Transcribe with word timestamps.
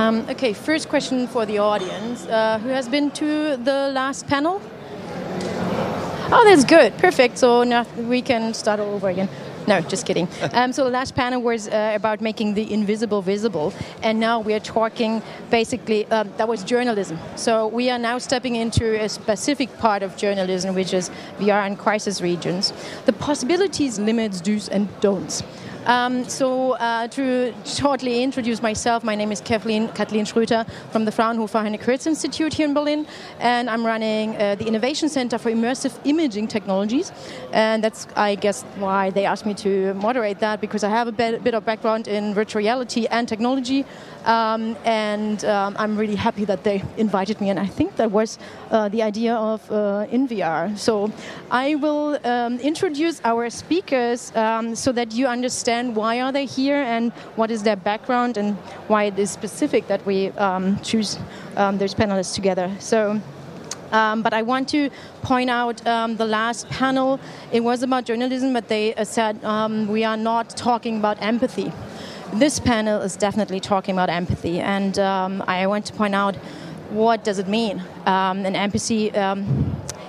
Um, 0.00 0.24
okay, 0.30 0.54
first 0.54 0.88
question 0.88 1.26
for 1.26 1.44
the 1.44 1.58
audience. 1.58 2.24
Uh, 2.24 2.58
who 2.60 2.70
has 2.70 2.88
been 2.88 3.10
to 3.10 3.58
the 3.58 3.90
last 3.92 4.26
panel? 4.26 4.62
Oh, 6.32 6.42
that's 6.46 6.64
good. 6.64 6.96
Perfect. 6.96 7.36
So 7.36 7.64
now 7.64 7.84
we 7.98 8.22
can 8.22 8.54
start 8.54 8.80
all 8.80 8.94
over 8.94 9.10
again. 9.10 9.28
No, 9.66 9.82
just 9.82 10.06
kidding. 10.06 10.26
Um, 10.52 10.72
so 10.72 10.84
the 10.84 10.90
last 10.90 11.14
panel 11.14 11.42
was 11.42 11.68
uh, 11.68 11.92
about 11.94 12.22
making 12.22 12.54
the 12.54 12.72
invisible 12.72 13.20
visible, 13.20 13.74
and 14.02 14.18
now 14.18 14.40
we 14.40 14.54
are 14.54 14.64
talking 14.78 15.22
basically 15.50 16.06
um, 16.06 16.32
that 16.38 16.48
was 16.48 16.64
journalism. 16.64 17.18
So 17.36 17.68
we 17.68 17.90
are 17.90 17.98
now 17.98 18.18
stepping 18.18 18.56
into 18.56 19.04
a 19.04 19.08
specific 19.08 19.68
part 19.78 20.02
of 20.02 20.16
journalism, 20.16 20.74
which 20.74 20.94
is 20.94 21.10
VR 21.38 21.66
and 21.66 21.78
crisis 21.78 22.22
regions. 22.22 22.72
The 23.04 23.12
possibilities, 23.12 23.98
limits, 23.98 24.40
do's, 24.40 24.68
and 24.68 24.88
don'ts. 25.00 25.42
Um, 25.86 26.28
so 26.28 26.72
uh, 26.72 27.08
to 27.08 27.54
shortly 27.64 28.22
introduce 28.22 28.60
myself, 28.60 29.02
my 29.02 29.14
name 29.14 29.32
is 29.32 29.40
Kathleen, 29.40 29.88
Kathleen 29.88 30.26
Schröter 30.26 30.70
from 30.92 31.06
the 31.06 31.12
Fraunhofer 31.12 31.58
Heinrich 31.58 31.82
Hertz 31.82 32.06
Institute 32.06 32.52
here 32.52 32.66
in 32.66 32.74
Berlin, 32.74 33.06
and 33.38 33.70
I'm 33.70 33.84
running 33.84 34.36
uh, 34.36 34.56
the 34.56 34.66
Innovation 34.66 35.08
Center 35.08 35.38
for 35.38 35.50
Immersive 35.50 35.98
Imaging 36.04 36.48
Technologies, 36.48 37.12
and 37.52 37.82
that's 37.82 38.06
I 38.14 38.34
guess 38.34 38.62
why 38.76 39.08
they 39.08 39.24
asked 39.24 39.46
me 39.46 39.54
to 39.54 39.94
moderate 39.94 40.40
that 40.40 40.60
because 40.60 40.84
I 40.84 40.90
have 40.90 41.08
a 41.08 41.12
bit, 41.12 41.42
bit 41.42 41.54
of 41.54 41.64
background 41.64 42.08
in 42.08 42.34
virtual 42.34 42.60
reality 42.60 43.06
and 43.06 43.26
technology, 43.26 43.86
um, 44.26 44.76
and 44.84 45.42
um, 45.46 45.76
I'm 45.78 45.96
really 45.96 46.16
happy 46.16 46.44
that 46.44 46.62
they 46.62 46.82
invited 46.98 47.40
me, 47.40 47.48
and 47.48 47.58
I 47.58 47.66
think 47.66 47.96
that 47.96 48.10
was 48.10 48.38
uh, 48.70 48.90
the 48.90 49.02
idea 49.02 49.34
of 49.34 49.70
uh, 49.70 50.06
InVR. 50.12 50.76
So 50.76 51.10
I 51.50 51.76
will 51.76 52.18
um, 52.26 52.60
introduce 52.60 53.22
our 53.24 53.48
speakers 53.48 54.30
um, 54.36 54.74
so 54.74 54.92
that 54.92 55.12
you 55.12 55.26
understand 55.26 55.69
why 55.94 56.20
are 56.20 56.32
they 56.32 56.46
here 56.46 56.82
and 56.82 57.12
what 57.36 57.50
is 57.50 57.62
their 57.62 57.76
background 57.76 58.36
and 58.36 58.56
why 58.88 59.04
it 59.04 59.18
is 59.18 59.30
specific 59.30 59.86
that 59.88 60.04
we 60.06 60.28
um, 60.30 60.78
choose 60.80 61.18
um, 61.56 61.78
those 61.78 61.94
panelists 61.94 62.34
together. 62.34 62.70
So. 62.78 63.20
Um, 63.92 64.22
but 64.22 64.32
I 64.32 64.42
want 64.42 64.68
to 64.68 64.88
point 65.22 65.50
out 65.50 65.84
um, 65.84 66.16
the 66.16 66.24
last 66.24 66.68
panel. 66.68 67.18
It 67.50 67.60
was 67.60 67.82
about 67.82 68.04
journalism, 68.04 68.52
but 68.52 68.68
they 68.68 68.94
uh, 68.94 69.02
said 69.02 69.42
um, 69.44 69.88
we 69.88 70.04
are 70.04 70.16
not 70.16 70.50
talking 70.50 70.98
about 70.98 71.20
empathy. 71.20 71.72
This 72.34 72.60
panel 72.60 73.02
is 73.02 73.16
definitely 73.16 73.58
talking 73.58 73.96
about 73.96 74.08
empathy, 74.08 74.60
and 74.60 74.96
um, 75.00 75.42
I 75.48 75.66
want 75.66 75.86
to 75.86 75.92
point 75.92 76.14
out 76.14 76.36
what 76.90 77.24
does 77.24 77.40
it 77.40 77.48
mean. 77.48 77.82
Um, 78.06 78.46
and 78.46 78.54
empathy 78.54 79.10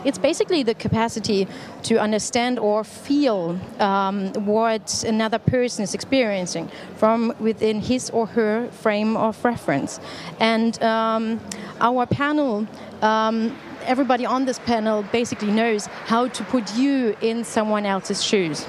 it's 0.05 0.17
basically 0.17 0.63
the 0.63 0.73
capacity 0.73 1.47
to 1.83 1.97
understand 1.99 2.59
or 2.59 2.83
feel 2.83 3.59
um, 3.79 4.33
what 4.45 5.03
another 5.07 5.39
person 5.39 5.83
is 5.83 5.93
experiencing 5.93 6.69
from 6.95 7.33
within 7.39 7.81
his 7.81 8.09
or 8.09 8.27
her 8.27 8.67
frame 8.71 9.17
of 9.17 9.43
reference. 9.43 9.99
And 10.39 10.81
um, 10.83 11.39
our 11.79 12.05
panel. 12.05 12.67
Um, 13.01 13.57
everybody 13.83 14.25
on 14.27 14.45
this 14.45 14.59
panel 14.59 15.03
basically 15.11 15.51
knows 15.51 15.87
how 16.05 16.27
to 16.27 16.43
put 16.43 16.75
you 16.75 17.15
in 17.21 17.43
someone 17.43 17.85
else's 17.85 18.23
shoes. 18.23 18.67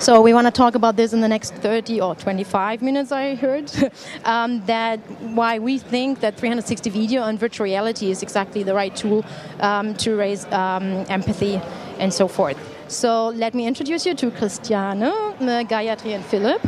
So 0.00 0.20
we 0.20 0.32
want 0.32 0.46
to 0.46 0.52
talk 0.52 0.76
about 0.76 0.94
this 0.94 1.12
in 1.12 1.20
the 1.20 1.28
next 1.28 1.54
30 1.54 2.00
or 2.00 2.14
25 2.14 2.82
minutes, 2.82 3.10
I 3.10 3.34
heard. 3.34 3.70
um, 4.24 4.64
that 4.66 5.00
why 5.20 5.58
we 5.58 5.78
think 5.78 6.20
that 6.20 6.36
360 6.36 6.88
video 6.90 7.24
and 7.24 7.36
virtual 7.36 7.64
reality 7.64 8.08
is 8.08 8.22
exactly 8.22 8.62
the 8.62 8.74
right 8.74 8.94
tool 8.94 9.24
um, 9.58 9.94
to 9.94 10.14
raise 10.14 10.44
um, 10.52 11.04
empathy 11.08 11.60
and 11.98 12.14
so 12.14 12.28
forth. 12.28 12.56
So 12.86 13.30
let 13.30 13.54
me 13.54 13.66
introduce 13.66 14.06
you 14.06 14.14
to 14.14 14.30
Christiane, 14.30 15.02
uh, 15.02 15.34
Gayatri, 15.40 16.14
and 16.14 16.24
Philip. 16.24 16.62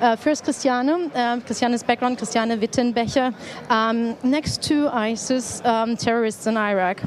Uh, 0.00 0.16
first, 0.16 0.44
Christiane. 0.44 1.10
Uh, 1.14 1.40
Christiane's 1.46 1.82
background, 1.82 2.18
Christiane 2.18 2.50
Wittenbecher, 2.60 3.34
um, 3.70 4.16
next 4.22 4.62
to 4.64 4.88
ISIS 4.88 5.64
um, 5.64 5.96
terrorists 5.96 6.46
in 6.46 6.56
Iraq, 6.56 7.00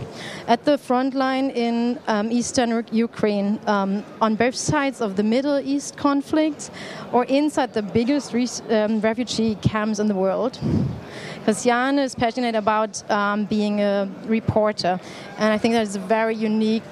at 0.47 0.65
the 0.65 0.77
front 0.77 1.13
line 1.13 1.49
in 1.51 1.99
um, 2.07 2.31
eastern 2.31 2.85
Ukraine, 2.91 3.59
on 3.67 4.35
both 4.35 4.55
sides 4.55 5.01
of 5.01 5.15
the 5.15 5.23
Middle 5.23 5.59
East 5.59 5.97
conflict, 5.97 6.71
or 7.11 7.25
inside 7.25 7.73
the 7.73 7.81
biggest 7.81 8.33
re 8.33 8.47
refugee 9.01 9.55
camps 9.55 9.99
in 9.99 10.07
the 10.07 10.15
world. 10.15 10.59
Christiane 11.43 11.99
is 11.99 12.15
passionate 12.15 12.55
about 12.55 13.09
um, 13.09 13.45
being 13.45 13.81
a 13.81 14.09
reporter, 14.25 14.99
and 15.37 15.53
I 15.53 15.57
think 15.57 15.73
that 15.73 15.83
is 15.83 15.95
a 15.95 15.99
very 15.99 16.35
unique 16.35 16.83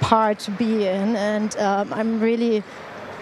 part 0.00 0.38
to 0.40 0.50
be 0.52 0.86
in, 0.86 1.16
and 1.16 1.56
um, 1.58 1.92
I'm 1.92 2.20
really 2.20 2.62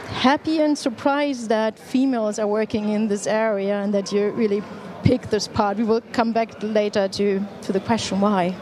happy 0.06 0.60
and 0.60 0.76
surprised 0.76 1.48
that 1.48 1.78
females 1.78 2.38
are 2.38 2.46
working 2.46 2.90
in 2.90 3.08
this 3.08 3.26
area 3.26 3.82
and 3.82 3.92
that 3.94 4.12
you 4.12 4.30
really 4.30 4.62
pick 5.02 5.22
this 5.30 5.46
part. 5.46 5.76
We 5.76 5.84
will 5.84 6.02
come 6.12 6.32
back 6.32 6.62
later 6.62 7.08
to, 7.08 7.40
to 7.62 7.72
the 7.72 7.80
question 7.80 8.20
why. 8.20 8.54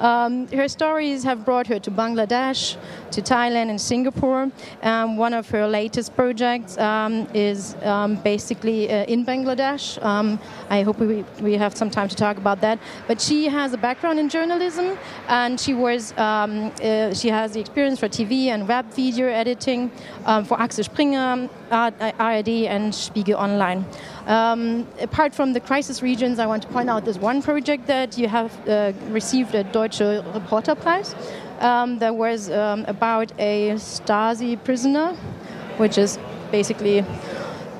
Um, 0.00 0.48
her 0.48 0.66
stories 0.66 1.24
have 1.24 1.44
brought 1.44 1.66
her 1.66 1.78
to 1.78 1.90
Bangladesh, 1.90 2.76
to 3.10 3.20
Thailand, 3.20 3.68
and 3.68 3.80
Singapore. 3.80 4.50
Um, 4.82 5.18
one 5.18 5.34
of 5.34 5.50
her 5.50 5.68
latest 5.68 6.16
projects 6.16 6.78
um, 6.78 7.28
is 7.34 7.76
um, 7.82 8.16
basically 8.16 8.90
uh, 8.90 9.04
in 9.04 9.26
Bangladesh. 9.26 10.02
Um, 10.02 10.40
I 10.70 10.82
hope 10.82 10.98
we, 10.98 11.24
we 11.42 11.52
have 11.54 11.76
some 11.76 11.90
time 11.90 12.08
to 12.08 12.16
talk 12.16 12.38
about 12.38 12.62
that. 12.62 12.78
But 13.06 13.20
she 13.20 13.46
has 13.48 13.74
a 13.74 13.78
background 13.78 14.18
in 14.18 14.30
journalism, 14.30 14.96
and 15.28 15.60
she 15.60 15.74
was 15.74 16.16
um, 16.16 16.72
uh, 16.82 17.12
she 17.12 17.28
has 17.28 17.52
the 17.52 17.60
experience 17.60 18.00
for 18.00 18.08
TV 18.08 18.46
and 18.46 18.66
web 18.66 18.86
video 18.94 19.26
editing 19.26 19.90
for 20.46 20.58
Axel 20.58 20.84
Springer, 20.84 21.48
ARD, 21.70 22.48
and 22.48 22.94
Spiegel 22.94 23.36
Online. 23.36 23.84
Um, 24.26 24.86
apart 25.00 25.34
from 25.34 25.52
the 25.52 25.60
crisis 25.60 26.02
regions, 26.02 26.38
I 26.38 26.46
want 26.46 26.62
to 26.62 26.68
point 26.68 26.90
out 26.90 27.04
this 27.04 27.18
one 27.18 27.42
project 27.42 27.86
that 27.86 28.18
you 28.18 28.28
have 28.28 28.52
uh, 28.68 28.92
received 29.08 29.54
a 29.54 29.64
Deutsche 29.64 30.00
Reporterpreis. 30.00 31.14
Um, 31.60 31.98
that 31.98 32.14
was 32.14 32.50
um, 32.50 32.84
about 32.86 33.32
a 33.38 33.72
Stasi 33.72 34.62
prisoner, 34.64 35.14
which 35.76 35.98
is 35.98 36.18
basically 36.50 37.04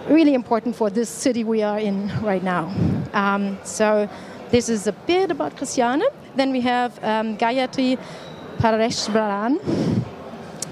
really 0.09 0.35
important 0.35 0.77
for 0.77 0.91
this 0.91 1.09
city 1.09 1.45
we 1.45 1.63
are 1.63 1.79
in 1.79 2.11
right 2.21 2.43
now. 2.43 2.75
Um, 3.13 3.59
so 3.65 4.09
this 4.51 4.69
is 4.69 4.87
a 4.87 4.93
bit 4.93 5.31
about 5.31 5.57
Christiane. 5.57 6.03
Then 6.37 6.53
we 6.53 6.61
have 6.61 7.03
um, 7.03 7.39
Gayatri 7.39 7.99
Parameswaran. 8.59 10.05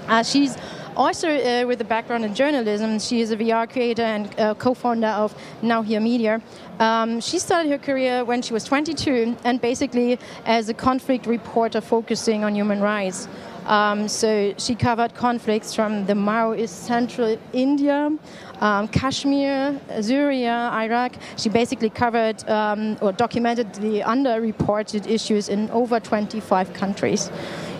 Uh, 0.07 0.23
she's 0.23 0.57
also 0.99 1.29
uh, 1.29 1.65
with 1.65 1.79
a 1.79 1.85
background 1.85 2.25
in 2.25 2.35
journalism. 2.35 2.99
She 2.99 3.21
is 3.21 3.31
a 3.31 3.37
VR 3.37 3.71
creator 3.71 4.01
and 4.01 4.37
uh, 4.37 4.53
co-founder 4.55 5.07
of 5.07 5.33
Now 5.61 5.81
Here 5.81 6.01
Media. 6.01 6.41
Um, 6.77 7.21
she 7.21 7.39
started 7.39 7.69
her 7.71 7.77
career 7.77 8.25
when 8.25 8.41
she 8.41 8.51
was 8.51 8.65
22 8.65 9.37
and 9.45 9.61
basically 9.61 10.19
as 10.45 10.67
a 10.67 10.73
conflict 10.73 11.25
reporter 11.25 11.79
focusing 11.79 12.43
on 12.43 12.53
human 12.53 12.81
rights. 12.81 13.29
Um, 13.65 14.07
so 14.07 14.53
she 14.57 14.75
covered 14.75 15.13
conflicts 15.13 15.73
from 15.73 16.05
the 16.05 16.13
Maoist 16.13 16.69
central 16.69 17.37
India, 17.53 18.11
um, 18.59 18.87
Kashmir, 18.87 19.79
Syria, 20.01 20.69
Iraq. 20.73 21.13
She 21.37 21.49
basically 21.49 21.91
covered 21.91 22.47
um, 22.49 22.97
or 22.99 23.11
documented 23.13 23.73
the 23.75 24.01
underreported 24.01 25.07
issues 25.07 25.49
in 25.49 25.69
over 25.69 25.99
25 25.99 26.73
countries. 26.73 27.31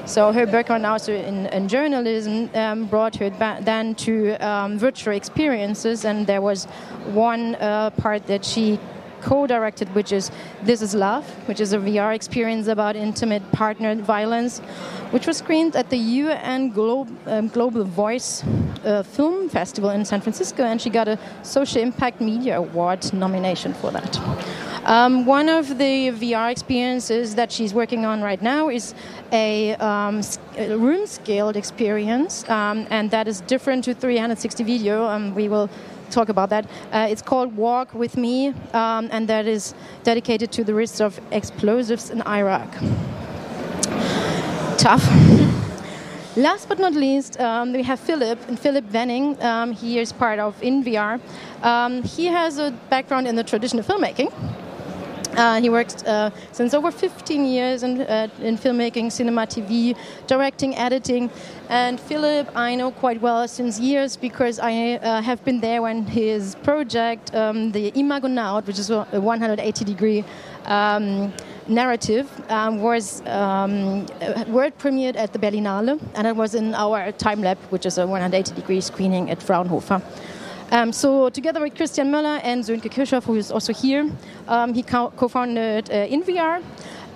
So 0.09 0.31
her 0.31 0.47
background 0.47 0.88
also 0.88 1.14
in, 1.14 1.46
in 1.53 1.68
journalism 1.68 2.50
um, 2.56 2.88
brought 2.88 3.16
her 3.18 3.30
then 3.30 3.94
to 3.96 4.34
um, 4.38 4.80
virtual 4.80 5.14
experiences, 5.14 6.03
and 6.03 6.25
there 6.25 6.42
was 6.42 6.66
one 7.14 7.53
uh, 7.53 7.92
part 7.92 8.25
that 8.25 8.44
she 8.44 8.80
co-directed, 9.22 9.94
which 9.94 10.12
is 10.12 10.31
This 10.63 10.81
Is 10.81 10.95
Love, 10.95 11.30
which 11.48 11.60
is 11.60 11.74
a 11.74 11.78
VR 11.78 12.16
experience 12.16 12.66
about 12.66 12.95
intimate 12.95 13.44
partner 13.51 13.94
violence, 13.94 14.62
which 15.12 15.28
was 15.28 15.38
screened 15.38 15.75
at 15.75 15.92
the 15.92 15.98
UN 15.98 16.72
Glo 16.72 17.06
um, 17.28 17.48
Global 17.50 17.83
Voice 17.83 18.44
uh, 18.86 19.04
Film 19.04 19.48
Festival 19.48 19.92
in 19.92 20.06
San 20.06 20.22
Francisco, 20.22 20.63
and 20.63 20.81
she 20.81 20.89
got 20.89 21.07
a 21.07 21.19
Social 21.44 21.83
Impact 21.83 22.19
Media 22.19 22.57
Award 22.57 23.13
nomination 23.13 23.75
for 23.75 23.92
that. 23.92 24.69
Um, 24.89 25.24
one 25.27 25.50
of 25.50 25.77
the 25.77 26.09
VR 26.09 26.50
experiences 26.50 27.36
that 27.36 27.51
she's 27.51 27.75
working 27.75 28.06
on 28.06 28.24
right 28.24 28.41
now 28.41 28.69
is 28.69 28.95
a, 29.31 29.75
um, 29.75 30.24
room 30.57 31.06
scaled 31.06 31.56
experience, 31.56 32.44
um, 32.50 32.88
and 32.89 33.12
that 33.12 33.27
is 33.27 33.41
different 33.41 33.83
to 33.83 33.94
360 33.94 34.63
video. 34.63 35.06
Um, 35.06 35.36
we 35.36 35.47
will 35.47 35.69
talk 36.09 36.30
about 36.30 36.50
that. 36.50 36.65
Uh, 36.91 37.06
it's 37.07 37.21
called 37.21 37.56
Walk 37.56 37.94
with 37.94 38.18
Me, 38.18 38.47
um, 38.74 39.09
and 39.12 39.27
that 39.27 39.45
is 39.45 39.75
dedicated 40.03 40.51
to 40.53 40.63
the 40.63 40.74
risk 40.74 41.01
of 41.01 41.21
explosives 41.31 42.09
in 42.09 42.24
Iraq. 42.24 42.74
Tough. 44.80 45.06
Last 46.35 46.68
but 46.68 46.80
not 46.80 46.94
least, 46.94 47.39
um, 47.39 47.74
we 47.74 47.83
have 47.83 48.00
Philip, 48.00 48.39
and 48.47 48.59
Philipp 48.59 48.85
Wenning. 48.85 49.39
Um, 49.44 49.71
he 49.71 50.00
is 50.00 50.12
part 50.12 50.39
of 50.39 50.59
InVR. 50.62 51.19
Um, 51.62 52.01
he 52.01 52.25
has 52.25 52.57
a 52.57 52.71
background 52.89 53.27
in 53.27 53.35
the 53.35 53.44
traditional 53.44 53.83
filmmaking. 53.83 54.33
Uh, 55.36 55.62
he 55.62 55.70
worked 55.70 56.06
uh, 56.06 56.31
since 56.52 56.74
over 56.74 56.92
15 56.92 57.46
years 57.46 57.84
in, 57.84 58.02
uh, 58.02 58.28
in 58.42 58.58
filmmaking, 58.58 59.12
cinema, 59.12 59.46
TV, 59.46 59.96
directing, 60.28 60.76
editing. 60.76 61.30
And 61.70 62.00
Philip, 62.00 62.50
I 62.56 62.76
know 62.76 62.92
quite 62.92 63.22
well 63.22 63.48
since 63.48 63.80
years 63.80 64.18
because 64.18 64.60
I 64.60 64.94
uh, 64.94 65.22
have 65.22 65.44
been 65.46 65.60
there 65.60 65.81
when 65.81 66.06
his 66.06 66.56
project, 66.56 67.34
um, 67.36 67.72
the 67.72 67.92
Imagonaut, 67.92 68.66
which 68.66 68.80
is 68.80 68.90
a 68.90 69.06
180 69.06 69.86
degree 69.86 70.24
um, 70.66 71.31
narrative, 71.68 72.28
um, 72.50 72.81
was 72.81 73.22
um, 73.28 74.08
world 74.48 74.74
premiered 74.80 75.16
at 75.16 75.31
the 75.31 75.40
Berlinale, 75.40 76.00
and 76.16 76.28
it 76.28 76.36
was 76.36 76.56
in 76.56 76.74
our 76.74 77.12
time 77.14 77.42
lab, 77.42 77.58
which 77.70 77.86
is 77.86 77.98
a 77.98 78.08
180 78.08 78.56
degree 78.56 78.81
screening 78.81 79.30
at 79.30 79.42
Fraunhofer. 79.42 80.02
Um, 80.71 80.94
so 80.94 81.30
together 81.30 81.62
with 81.62 81.75
Christian 81.75 82.12
Möller 82.12 82.39
and 82.44 82.63
Sönke 82.63 82.92
Kirchhoff, 82.92 83.24
who 83.24 83.36
is 83.36 83.51
also 83.51 83.74
here, 83.74 84.10
um, 84.48 84.74
he 84.74 84.83
co-founded 84.83 85.89
uh, 85.89 86.06
InVR, 86.06 86.62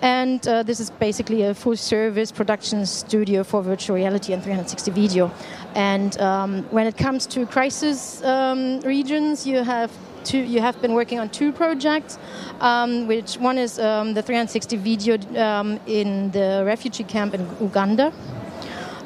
and 0.01 0.45
uh, 0.47 0.63
this 0.63 0.79
is 0.79 0.89
basically 0.89 1.43
a 1.43 1.53
full-service 1.53 2.31
production 2.31 2.83
studio 2.85 3.43
for 3.43 3.61
virtual 3.61 3.95
reality 3.95 4.33
and 4.33 4.41
360 4.41 4.91
video. 4.91 5.31
And 5.75 6.19
um, 6.19 6.63
when 6.71 6.87
it 6.87 6.97
comes 6.97 7.27
to 7.27 7.45
crisis 7.45 8.23
um, 8.23 8.79
regions, 8.81 9.45
you 9.45 9.63
have 9.63 9.91
two, 10.23 10.39
you 10.39 10.59
have 10.59 10.81
been 10.81 10.93
working 10.93 11.19
on 11.19 11.29
two 11.29 11.51
projects, 11.51 12.17
um, 12.59 13.07
which 13.07 13.37
one 13.37 13.59
is 13.59 13.77
um, 13.77 14.15
the 14.15 14.23
360 14.23 14.77
video 14.77 15.17
um, 15.39 15.79
in 15.85 16.31
the 16.31 16.63
refugee 16.65 17.03
camp 17.03 17.35
in 17.35 17.47
Uganda. 17.61 18.11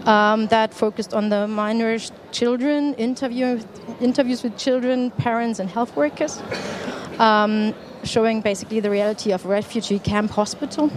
Um, 0.06 0.48
that 0.48 0.74
focused 0.74 1.14
on 1.14 1.28
the 1.28 1.48
minor 1.48 1.98
children, 2.38 2.94
interview, 2.96 3.60
interviews 4.00 4.44
with 4.44 4.56
children, 4.58 5.10
parents, 5.12 5.60
and 5.60 5.68
health 5.70 5.96
workers, 5.96 6.40
um, 7.18 7.74
showing 8.04 8.42
basically 8.42 8.80
the 8.80 8.92
reality 8.92 9.32
of 9.32 9.44
a 9.44 9.48
refugee 9.48 9.98
camp 9.98 10.30
hospital. 10.30 10.92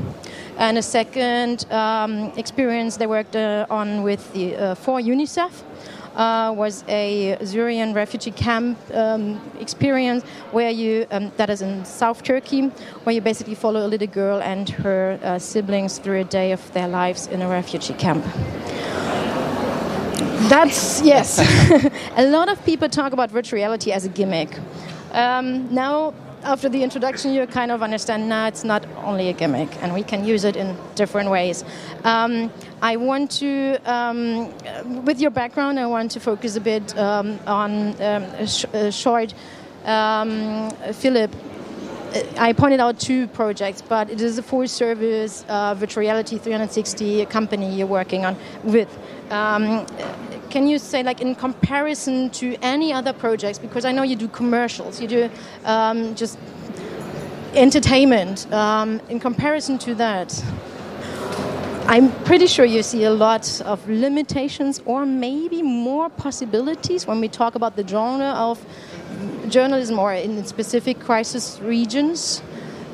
And 0.58 0.76
a 0.76 0.82
second 0.82 1.64
um, 1.70 2.32
experience 2.36 2.98
they 2.98 3.06
worked 3.06 3.36
uh, 3.36 3.66
on 3.70 4.02
with 4.02 4.30
the, 4.34 4.54
uh, 4.54 4.74
for 4.74 5.00
UNICEF, 5.00 5.52
uh, 6.14 6.52
was 6.54 6.84
a 6.88 7.38
Syrian 7.42 7.94
refugee 7.94 8.32
camp 8.32 8.76
um, 8.92 9.40
experience 9.60 10.22
where 10.52 10.70
you, 10.70 11.06
um, 11.10 11.32
that 11.38 11.48
is 11.48 11.62
in 11.62 11.86
South 11.86 12.22
Turkey, 12.22 12.62
where 13.04 13.14
you 13.14 13.22
basically 13.22 13.54
follow 13.54 13.86
a 13.86 13.88
little 13.88 14.08
girl 14.08 14.42
and 14.42 14.68
her 14.68 15.18
uh, 15.22 15.38
siblings 15.38 15.98
through 15.98 16.20
a 16.20 16.24
day 16.24 16.52
of 16.52 16.60
their 16.74 16.88
lives 16.88 17.28
in 17.28 17.40
a 17.40 17.48
refugee 17.48 17.94
camp. 17.94 18.24
That's, 20.48 21.02
yes. 21.02 21.38
a 22.16 22.26
lot 22.26 22.48
of 22.48 22.64
people 22.64 22.88
talk 22.88 23.12
about 23.12 23.30
virtual 23.30 23.56
reality 23.56 23.92
as 23.92 24.04
a 24.04 24.08
gimmick. 24.08 24.58
Um, 25.12 25.72
now, 25.72 26.14
after 26.42 26.68
the 26.68 26.82
introduction, 26.82 27.32
you 27.32 27.46
kind 27.46 27.70
of 27.70 27.82
understand 27.82 28.28
now 28.28 28.46
it's 28.46 28.64
not 28.64 28.86
only 29.04 29.28
a 29.28 29.32
gimmick, 29.32 29.68
and 29.82 29.92
we 29.92 30.02
can 30.02 30.24
use 30.24 30.44
it 30.44 30.56
in 30.56 30.76
different 30.94 31.30
ways. 31.30 31.64
Um, 32.04 32.50
I 32.80 32.96
want 32.96 33.30
to, 33.32 33.76
um, 33.84 34.52
with 35.04 35.20
your 35.20 35.30
background, 35.30 35.78
I 35.78 35.86
want 35.86 36.10
to 36.12 36.20
focus 36.20 36.56
a 36.56 36.60
bit 36.60 36.96
um, 36.98 37.38
on 37.46 37.90
um, 38.00 38.22
a, 38.38 38.46
sh 38.46 38.64
a, 38.72 38.90
short. 38.90 39.34
Um, 39.84 40.70
Philip, 40.94 41.34
uh, 42.14 42.22
I 42.38 42.52
pointed 42.54 42.80
out 42.80 42.98
two 42.98 43.26
projects, 43.28 43.82
but 43.82 44.10
it 44.10 44.20
is 44.20 44.38
a 44.38 44.42
full 44.42 44.66
service 44.66 45.44
uh, 45.48 45.74
virtual 45.74 46.00
reality 46.00 46.38
360 46.38 47.26
company 47.26 47.74
you're 47.74 47.86
working 47.86 48.24
on 48.24 48.36
with. 48.64 48.88
Can 50.50 50.66
you 50.66 50.78
say, 50.78 51.02
like, 51.02 51.20
in 51.20 51.34
comparison 51.34 52.30
to 52.30 52.56
any 52.60 52.92
other 52.92 53.12
projects, 53.12 53.58
because 53.58 53.84
I 53.84 53.92
know 53.92 54.02
you 54.02 54.16
do 54.16 54.28
commercials, 54.28 55.00
you 55.00 55.08
do 55.08 55.30
um, 55.64 56.14
just 56.16 56.38
entertainment, 57.54 58.52
um, 58.52 59.00
in 59.08 59.20
comparison 59.20 59.78
to 59.78 59.94
that, 59.94 60.44
I'm 61.86 62.12
pretty 62.24 62.46
sure 62.46 62.64
you 62.64 62.82
see 62.82 63.04
a 63.04 63.10
lot 63.10 63.60
of 63.62 63.88
limitations 63.88 64.80
or 64.84 65.06
maybe 65.06 65.62
more 65.62 66.08
possibilities 66.08 67.06
when 67.06 67.20
we 67.20 67.28
talk 67.28 67.54
about 67.54 67.74
the 67.74 67.86
genre 67.86 68.32
of 68.36 68.64
journalism 69.48 69.98
or 69.98 70.12
in 70.12 70.44
specific 70.44 71.00
crisis 71.00 71.58
regions. 71.60 72.42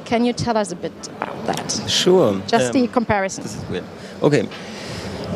Can 0.07 0.25
you 0.25 0.33
tell 0.33 0.57
us 0.57 0.73
a 0.73 0.77
bit 0.77 1.09
about 1.09 1.47
that? 1.47 1.91
Sure. 1.91 2.41
Just 2.47 2.75
um, 2.75 2.81
the 2.81 2.89
comparison. 2.89 3.43
This 3.43 3.57
is 3.57 3.65
weird. 3.69 3.85
Okay. 4.23 4.49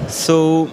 So 0.08 0.70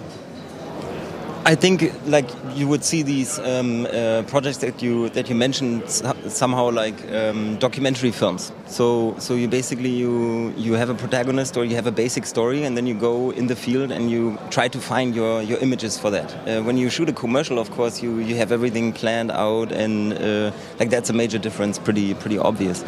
I 1.48 1.54
think 1.54 1.90
like 2.04 2.28
you 2.54 2.68
would 2.68 2.84
see 2.84 3.02
these 3.02 3.38
um, 3.38 3.86
uh, 3.86 4.22
projects 4.26 4.58
that 4.58 4.82
you 4.82 5.08
that 5.16 5.30
you 5.30 5.34
mentioned 5.34 5.88
somehow 5.88 6.70
like 6.70 7.10
um, 7.10 7.56
documentary 7.56 8.10
films. 8.10 8.52
So 8.66 9.14
so 9.18 9.34
you 9.34 9.48
basically 9.48 9.88
you 9.88 10.52
you 10.58 10.74
have 10.74 10.90
a 10.90 10.94
protagonist 10.94 11.56
or 11.56 11.64
you 11.64 11.74
have 11.74 11.86
a 11.86 11.90
basic 11.90 12.26
story 12.26 12.64
and 12.64 12.76
then 12.76 12.86
you 12.86 12.92
go 12.92 13.30
in 13.30 13.46
the 13.46 13.56
field 13.56 13.90
and 13.90 14.10
you 14.10 14.36
try 14.50 14.68
to 14.68 14.78
find 14.78 15.14
your 15.14 15.40
your 15.40 15.58
images 15.60 15.98
for 15.98 16.10
that. 16.10 16.28
Uh, 16.46 16.62
when 16.64 16.76
you 16.76 16.90
shoot 16.90 17.08
a 17.08 17.14
commercial, 17.14 17.58
of 17.58 17.70
course, 17.70 18.02
you 18.02 18.18
you 18.18 18.36
have 18.36 18.52
everything 18.52 18.92
planned 18.92 19.30
out 19.30 19.72
and 19.72 20.12
uh, 20.12 20.52
like 20.78 20.90
that's 20.90 21.08
a 21.08 21.14
major 21.14 21.38
difference, 21.38 21.78
pretty 21.78 22.12
pretty 22.12 22.36
obvious. 22.38 22.84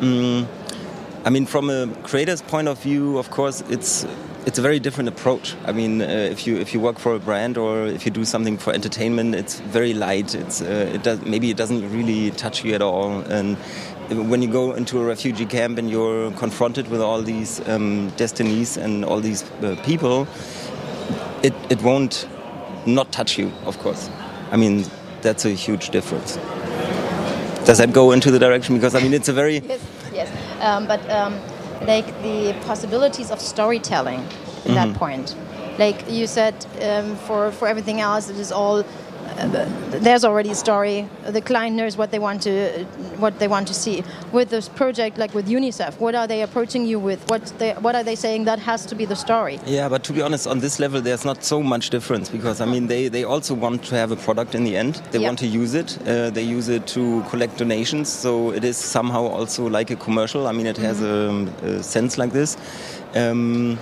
Mm, 0.00 0.48
I 1.24 1.30
mean, 1.30 1.46
from 1.46 1.70
a 1.70 1.86
creator's 2.02 2.42
point 2.42 2.66
of 2.66 2.82
view, 2.82 3.16
of 3.16 3.30
course, 3.30 3.62
it's 3.68 4.04
it's 4.44 4.58
a 4.58 4.62
very 4.62 4.80
different 4.80 5.08
approach. 5.08 5.54
I 5.64 5.70
mean, 5.70 6.02
uh, 6.02 6.06
if 6.06 6.48
you 6.48 6.56
if 6.56 6.74
you 6.74 6.80
work 6.80 6.98
for 6.98 7.14
a 7.14 7.20
brand 7.20 7.56
or 7.56 7.86
if 7.86 8.04
you 8.04 8.10
do 8.10 8.24
something 8.24 8.58
for 8.58 8.72
entertainment, 8.72 9.36
it's 9.36 9.60
very 9.60 9.94
light. 9.94 10.34
It's 10.34 10.60
uh, 10.60 10.90
it 10.92 11.04
does 11.04 11.20
maybe 11.22 11.48
it 11.50 11.56
doesn't 11.56 11.88
really 11.92 12.32
touch 12.32 12.64
you 12.64 12.74
at 12.74 12.82
all. 12.82 13.20
And 13.30 13.56
when 14.10 14.42
you 14.42 14.50
go 14.50 14.72
into 14.72 15.00
a 15.00 15.04
refugee 15.04 15.46
camp 15.46 15.78
and 15.78 15.88
you're 15.88 16.32
confronted 16.32 16.88
with 16.88 17.00
all 17.00 17.22
these 17.22 17.60
um, 17.68 18.10
destinies 18.16 18.76
and 18.76 19.04
all 19.04 19.20
these 19.20 19.44
uh, 19.62 19.76
people, 19.84 20.26
it 21.44 21.54
it 21.70 21.80
won't 21.82 22.26
not 22.84 23.12
touch 23.12 23.38
you. 23.38 23.52
Of 23.64 23.78
course, 23.78 24.10
I 24.50 24.56
mean 24.56 24.84
that's 25.20 25.44
a 25.44 25.50
huge 25.50 25.90
difference. 25.90 26.36
Does 27.64 27.78
that 27.78 27.92
go 27.92 28.10
into 28.10 28.32
the 28.32 28.40
direction? 28.40 28.74
Because 28.74 28.96
I 28.96 29.00
mean, 29.00 29.14
it's 29.14 29.28
a 29.28 29.32
very 29.32 29.60
yes. 29.60 29.80
Um, 30.62 30.86
but. 30.86 31.00
Um 31.10 31.40
like 31.86 32.06
the 32.22 32.54
possibilities 32.64 33.30
of 33.30 33.40
storytelling 33.40 34.20
at 34.20 34.26
mm-hmm. 34.26 34.74
that 34.74 34.94
point. 34.94 35.36
Like 35.78 36.10
you 36.10 36.26
said, 36.26 36.54
um, 36.82 37.16
for 37.16 37.50
for 37.50 37.66
everything 37.66 38.00
else, 38.00 38.28
it 38.28 38.38
is 38.38 38.52
all. 38.52 38.84
There's 40.02 40.24
already 40.24 40.50
a 40.50 40.54
story. 40.54 41.08
The 41.26 41.40
client 41.40 41.76
knows 41.76 41.96
what 41.96 42.10
they 42.10 42.18
want 42.18 42.42
to 42.42 42.84
what 43.18 43.38
they 43.38 43.48
want 43.48 43.68
to 43.68 43.74
see. 43.74 44.02
With 44.32 44.50
this 44.50 44.68
project, 44.68 45.18
like 45.18 45.34
with 45.34 45.48
UNICEF, 45.48 45.98
what 46.00 46.14
are 46.14 46.26
they 46.26 46.42
approaching 46.42 46.86
you 46.86 46.98
with? 46.98 47.28
What 47.30 47.52
they, 47.58 47.72
what 47.74 47.94
are 47.94 48.04
they 48.04 48.16
saying 48.16 48.44
that 48.44 48.58
has 48.58 48.86
to 48.86 48.94
be 48.94 49.04
the 49.04 49.16
story? 49.16 49.60
Yeah, 49.66 49.88
but 49.88 50.04
to 50.04 50.12
be 50.12 50.22
honest, 50.22 50.46
on 50.46 50.60
this 50.60 50.78
level, 50.78 51.00
there's 51.00 51.24
not 51.24 51.44
so 51.44 51.62
much 51.62 51.90
difference 51.90 52.28
because 52.28 52.60
I 52.60 52.66
mean, 52.66 52.86
they, 52.86 53.08
they 53.08 53.24
also 53.24 53.54
want 53.54 53.84
to 53.84 53.94
have 53.94 54.10
a 54.10 54.16
product 54.16 54.54
in 54.54 54.64
the 54.64 54.76
end. 54.76 54.96
They 55.10 55.18
yep. 55.20 55.28
want 55.28 55.38
to 55.40 55.46
use 55.46 55.74
it. 55.74 55.98
Uh, 56.06 56.30
they 56.30 56.42
use 56.42 56.68
it 56.68 56.86
to 56.88 57.22
collect 57.30 57.58
donations. 57.58 58.08
So 58.08 58.50
it 58.52 58.64
is 58.64 58.76
somehow 58.76 59.26
also 59.26 59.68
like 59.68 59.90
a 59.90 59.96
commercial. 59.96 60.46
I 60.46 60.52
mean, 60.52 60.66
it 60.66 60.76
has 60.78 61.00
mm-hmm. 61.00 61.66
a, 61.66 61.70
a, 61.70 61.82
sense 61.82 62.18
like 62.18 62.32
this. 62.32 62.56
Um, 63.14 63.78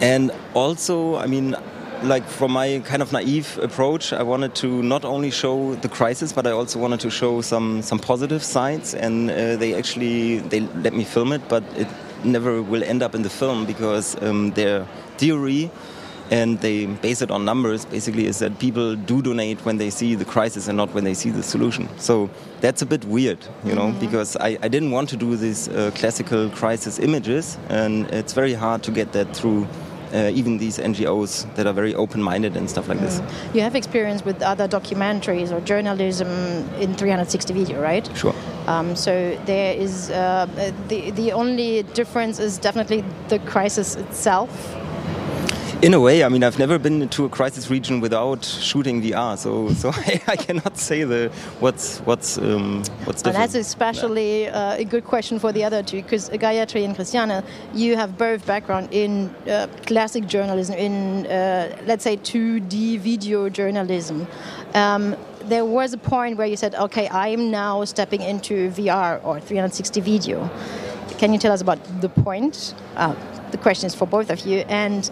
and 0.00 0.30
also, 0.54 1.16
I 1.16 1.26
mean, 1.26 1.56
like 2.02 2.24
from 2.24 2.52
my 2.52 2.80
kind 2.84 3.02
of 3.02 3.12
naive 3.12 3.58
approach, 3.62 4.12
I 4.12 4.22
wanted 4.22 4.54
to 4.56 4.82
not 4.82 5.04
only 5.04 5.30
show 5.30 5.74
the 5.76 5.88
crisis, 5.88 6.32
but 6.32 6.46
I 6.46 6.50
also 6.50 6.78
wanted 6.78 7.00
to 7.00 7.10
show 7.10 7.40
some 7.40 7.82
some 7.82 7.98
positive 7.98 8.42
sides. 8.42 8.94
And 8.94 9.30
uh, 9.30 9.56
they 9.56 9.74
actually 9.74 10.38
they 10.38 10.60
let 10.60 10.92
me 10.92 11.04
film 11.04 11.32
it, 11.32 11.42
but 11.48 11.62
it 11.76 11.88
never 12.24 12.62
will 12.62 12.84
end 12.84 13.02
up 13.02 13.14
in 13.14 13.22
the 13.22 13.30
film 13.30 13.66
because 13.66 14.20
um, 14.22 14.50
their 14.52 14.86
theory 15.18 15.70
and 16.30 16.60
they 16.60 16.86
base 16.86 17.22
it 17.22 17.30
on 17.30 17.44
numbers 17.44 17.84
basically 17.86 18.26
is 18.26 18.38
that 18.38 18.58
people 18.58 18.94
do 18.94 19.22
donate 19.22 19.64
when 19.64 19.78
they 19.78 19.90
see 19.90 20.14
the 20.14 20.24
crisis 20.24 20.68
and 20.68 20.76
not 20.76 20.92
when 20.92 21.04
they 21.04 21.14
see 21.14 21.30
the 21.30 21.42
solution 21.42 21.88
so 21.98 22.28
that's 22.60 22.82
a 22.82 22.86
bit 22.86 23.04
weird 23.06 23.38
you 23.64 23.74
know 23.74 23.86
mm 23.86 23.92
-hmm. 23.92 24.00
because 24.00 24.36
I, 24.36 24.58
I, 24.62 24.68
didn't 24.68 24.90
want 24.90 25.08
to 25.10 25.16
do 25.16 25.36
these 25.36 25.70
uh, 25.70 25.90
classical 25.94 26.50
crisis 26.50 26.98
images 26.98 27.58
and 27.70 28.06
it's 28.12 28.34
very 28.34 28.54
hard 28.54 28.82
to 28.82 28.92
get 28.92 29.12
that 29.12 29.36
through 29.36 29.66
uh, 30.12 30.30
even 30.32 30.58
these 30.58 30.78
NGOs 30.78 31.54
that 31.54 31.66
are 31.66 31.72
very 31.72 31.94
open-minded 31.94 32.56
and 32.56 32.68
stuff 32.68 32.88
like 32.88 32.98
mm. 32.98 33.02
this. 33.02 33.20
You 33.54 33.60
have 33.62 33.74
experience 33.74 34.24
with 34.24 34.42
other 34.42 34.68
documentaries 34.68 35.52
or 35.52 35.60
journalism 35.60 36.28
in 36.80 36.94
360 36.94 37.52
video, 37.54 37.82
right? 37.82 38.08
Sure. 38.16 38.34
Um, 38.66 38.96
so 38.96 39.38
there 39.46 39.74
is 39.74 40.10
uh, 40.10 40.46
the 40.88 41.10
the 41.12 41.32
only 41.32 41.82
difference 41.94 42.38
is 42.38 42.58
definitely 42.58 43.02
the 43.28 43.38
crisis 43.40 43.96
itself 43.96 44.50
in 45.80 45.94
a 45.94 46.00
way, 46.00 46.24
I 46.24 46.28
mean, 46.28 46.42
I've 46.42 46.58
never 46.58 46.76
been 46.78 47.08
to 47.08 47.24
a 47.24 47.28
crisis 47.28 47.70
region 47.70 48.00
without 48.00 48.44
shooting 48.44 49.00
VR, 49.00 49.38
so 49.38 49.68
so 49.82 49.90
I, 49.90 50.20
I 50.26 50.36
cannot 50.36 50.76
say 50.76 51.04
the 51.04 51.30
what's 51.60 51.98
what's 52.00 52.38
um, 52.38 52.82
what's 53.04 53.22
different. 53.22 53.36
that's 53.36 53.54
especially 53.54 54.48
uh, 54.48 54.74
a 54.74 54.84
good 54.84 55.04
question 55.04 55.38
for 55.38 55.52
the 55.52 55.62
other 55.62 55.82
two, 55.82 56.02
because 56.02 56.30
Gayatri 56.30 56.84
and 56.84 56.96
Christiane, 56.96 57.44
you 57.74 57.96
have 57.96 58.18
both 58.18 58.44
background 58.44 58.88
in 58.90 59.28
uh, 59.48 59.68
classic 59.86 60.26
journalism, 60.26 60.74
in 60.76 61.26
uh, 61.26 61.76
let's 61.86 62.02
say 62.02 62.16
2D 62.16 62.98
video 62.98 63.48
journalism. 63.48 64.26
Um, 64.74 65.16
there 65.44 65.64
was 65.64 65.92
a 65.92 65.98
point 65.98 66.38
where 66.38 66.46
you 66.46 66.56
said, 66.56 66.74
"Okay, 66.74 67.06
I 67.08 67.28
am 67.28 67.50
now 67.50 67.84
stepping 67.84 68.22
into 68.22 68.70
VR 68.70 69.24
or 69.24 69.38
360 69.40 70.00
video." 70.00 70.50
can 71.18 71.32
you 71.32 71.38
tell 71.38 71.52
us 71.52 71.60
about 71.60 71.78
the 72.00 72.08
point? 72.08 72.74
Uh, 72.96 73.14
the 73.50 73.58
question 73.58 73.86
is 73.86 73.94
for 73.94 74.06
both 74.06 74.30
of 74.30 74.40
you, 74.46 74.58
and 74.68 75.10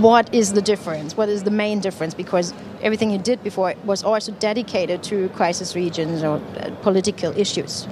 what 0.00 0.32
is 0.34 0.52
the 0.52 0.62
difference? 0.62 1.16
What 1.16 1.28
is 1.28 1.42
the 1.42 1.50
main 1.50 1.80
difference? 1.80 2.14
Because 2.14 2.54
everything 2.80 3.10
you 3.10 3.18
did 3.18 3.42
before 3.42 3.74
was 3.84 4.02
also 4.02 4.32
dedicated 4.32 5.02
to 5.04 5.28
crisis 5.30 5.74
regions 5.74 6.22
or 6.22 6.36
uh, 6.36 6.70
political 6.82 7.36
issues. 7.36 7.86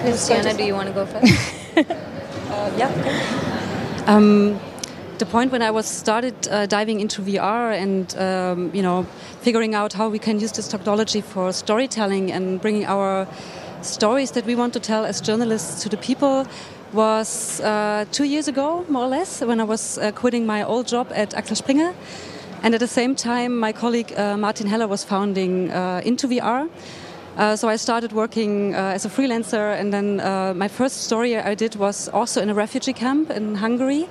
Christiana, 0.00 0.54
do 0.54 0.64
you 0.64 0.74
want 0.74 0.88
to 0.88 0.94
go 0.94 1.06
first? 1.06 1.32
uh, 1.76 2.72
yeah. 2.76 4.04
Um, 4.06 4.58
the 5.18 5.26
point 5.26 5.50
when 5.50 5.62
I 5.62 5.70
was 5.70 5.86
started 5.86 6.34
uh, 6.48 6.66
diving 6.66 7.00
into 7.00 7.22
VR 7.22 7.74
and 7.74 8.16
um, 8.18 8.70
you 8.74 8.82
know 8.82 9.04
figuring 9.40 9.74
out 9.74 9.92
how 9.94 10.08
we 10.08 10.18
can 10.18 10.38
use 10.38 10.52
this 10.52 10.68
technology 10.68 11.20
for 11.20 11.52
storytelling 11.52 12.30
and 12.30 12.60
bringing 12.60 12.84
our 12.84 13.26
stories 13.82 14.32
that 14.32 14.44
we 14.46 14.54
want 14.54 14.72
to 14.74 14.80
tell 14.80 15.04
as 15.04 15.20
journalists 15.20 15.82
to 15.82 15.88
the 15.88 15.96
people 15.96 16.46
was 16.92 17.60
uh, 17.60 18.04
two 18.12 18.24
years 18.24 18.48
ago, 18.48 18.84
more 18.88 19.04
or 19.04 19.08
less, 19.08 19.40
when 19.40 19.60
I 19.60 19.64
was 19.64 19.98
uh, 19.98 20.12
quitting 20.12 20.46
my 20.46 20.62
old 20.62 20.86
job 20.86 21.10
at 21.14 21.34
Axel 21.34 21.56
Springer. 21.56 21.94
And 22.62 22.74
at 22.74 22.80
the 22.80 22.88
same 22.88 23.14
time, 23.14 23.58
my 23.58 23.72
colleague 23.72 24.12
uh, 24.16 24.36
Martin 24.36 24.66
Heller 24.66 24.88
was 24.88 25.04
founding 25.04 25.70
uh, 25.70 26.00
Into 26.04 26.28
VR. 26.28 26.68
Uh, 27.36 27.54
so 27.54 27.68
I 27.68 27.76
started 27.76 28.12
working 28.12 28.74
uh, 28.74 28.94
as 28.94 29.04
a 29.04 29.08
freelancer, 29.08 29.78
and 29.78 29.92
then 29.92 30.16
my 30.56 30.68
first 30.68 31.02
story 31.02 31.36
I 31.36 31.54
did 31.54 31.76
was 31.76 32.08
also 32.08 32.40
in 32.40 32.50
a 32.50 32.54
refugee 32.54 32.94
camp 32.94 33.30
in 33.30 33.56
Hungary. 33.56 34.08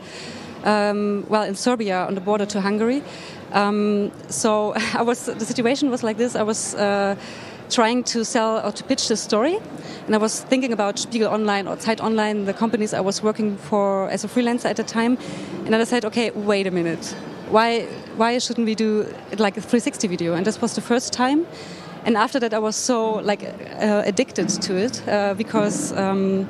Um, 0.64 1.26
well, 1.30 1.44
in 1.44 1.56
Serbia, 1.56 2.06
on 2.08 2.16
the 2.16 2.22
border 2.22 2.46
to 2.46 2.62
Hungary. 2.62 3.04
Um, 3.52 4.12
so 4.30 4.74
I 4.94 5.02
was 5.02 5.26
the 5.26 5.46
situation 5.46 5.90
was 5.90 6.04
like 6.04 6.18
this. 6.18 6.36
I 6.36 6.44
was 6.44 6.76
trying 7.70 8.04
to 8.04 8.24
sell 8.24 8.66
or 8.66 8.72
to 8.72 8.84
pitch 8.84 9.08
this 9.08 9.22
story. 9.22 9.60
And 10.06 10.16
I 10.16 10.18
was 10.18 10.42
thinking 10.42 10.74
about 10.74 11.00
Spiegel 11.00 11.32
Online 11.34 11.68
or 11.68 11.78
Zeit 11.78 12.02
Online, 12.02 12.46
the 12.46 12.54
companies 12.54 12.94
I 12.94 13.02
was 13.02 13.24
working 13.24 13.58
for 13.58 14.10
as 14.10 14.24
a 14.24 14.28
freelancer 14.28 14.70
at 14.70 14.78
the 14.78 14.84
time. 14.84 15.18
And 15.66 15.74
then 15.74 15.82
I 15.82 15.84
said, 15.84 16.06
okay, 16.06 16.32
wait 16.32 16.68
a 16.68 16.72
minute. 16.72 17.16
Why, 17.50 17.86
why 18.18 18.38
shouldn't 18.40 18.66
we 18.66 18.76
do 18.76 19.04
like 19.38 19.58
a 19.58 19.62
360 19.62 20.08
video? 20.08 20.34
And 20.34 20.46
this 20.46 20.62
was 20.62 20.76
the 20.76 20.82
first 20.82 21.14
time. 21.14 21.46
And 22.06 22.16
after 22.18 22.40
that, 22.40 22.54
I 22.54 22.60
was 22.60 22.76
so 22.76 23.14
like 23.16 23.44
uh, 23.44 24.04
addicted 24.06 24.50
to 24.50 24.76
it 24.76 25.08
uh, 25.08 25.34
because 25.34 25.92
um, 25.94 26.48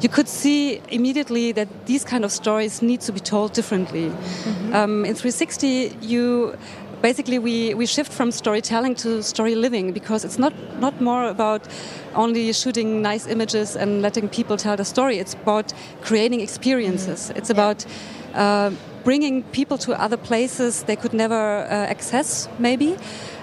you 0.00 0.08
could 0.08 0.28
see 0.28 0.80
immediately 0.88 1.52
that 1.52 1.68
these 1.86 2.04
kind 2.04 2.24
of 2.24 2.32
stories 2.32 2.82
need 2.82 3.00
to 3.02 3.12
be 3.12 3.20
told 3.20 3.52
differently. 3.52 4.06
Mm 4.06 4.14
-hmm. 4.14 4.84
um, 4.84 5.04
in 5.04 5.14
360, 5.14 5.92
you 6.00 6.54
basically 7.02 7.38
we, 7.38 7.74
we 7.74 7.86
shift 7.86 8.12
from 8.12 8.30
storytelling 8.30 8.94
to 8.96 9.22
story 9.22 9.54
living 9.54 9.92
because 9.92 10.24
it's 10.24 10.38
not, 10.38 10.52
not 10.80 11.00
more 11.00 11.28
about 11.28 11.66
only 12.14 12.52
shooting 12.52 13.02
nice 13.02 13.26
images 13.26 13.76
and 13.76 14.02
letting 14.02 14.28
people 14.28 14.56
tell 14.56 14.76
the 14.76 14.84
story. 14.84 15.18
It's 15.18 15.34
about 15.34 15.72
creating 16.02 16.40
experiences. 16.40 17.30
It's 17.36 17.50
about 17.50 17.86
uh, 18.34 18.70
bringing 19.04 19.42
people 19.44 19.78
to 19.78 20.00
other 20.00 20.16
places 20.16 20.82
they 20.84 20.96
could 20.96 21.14
never 21.14 21.34
uh, 21.34 21.68
access, 21.68 22.48
maybe. 22.58 22.96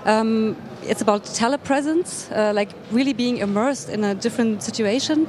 Um, 0.05 0.55
it's 0.83 1.01
about 1.01 1.23
telepresence, 1.23 2.31
uh, 2.31 2.53
like 2.53 2.69
really 2.91 3.13
being 3.13 3.37
immersed 3.37 3.89
in 3.89 4.03
a 4.03 4.15
different 4.15 4.63
situation. 4.63 5.27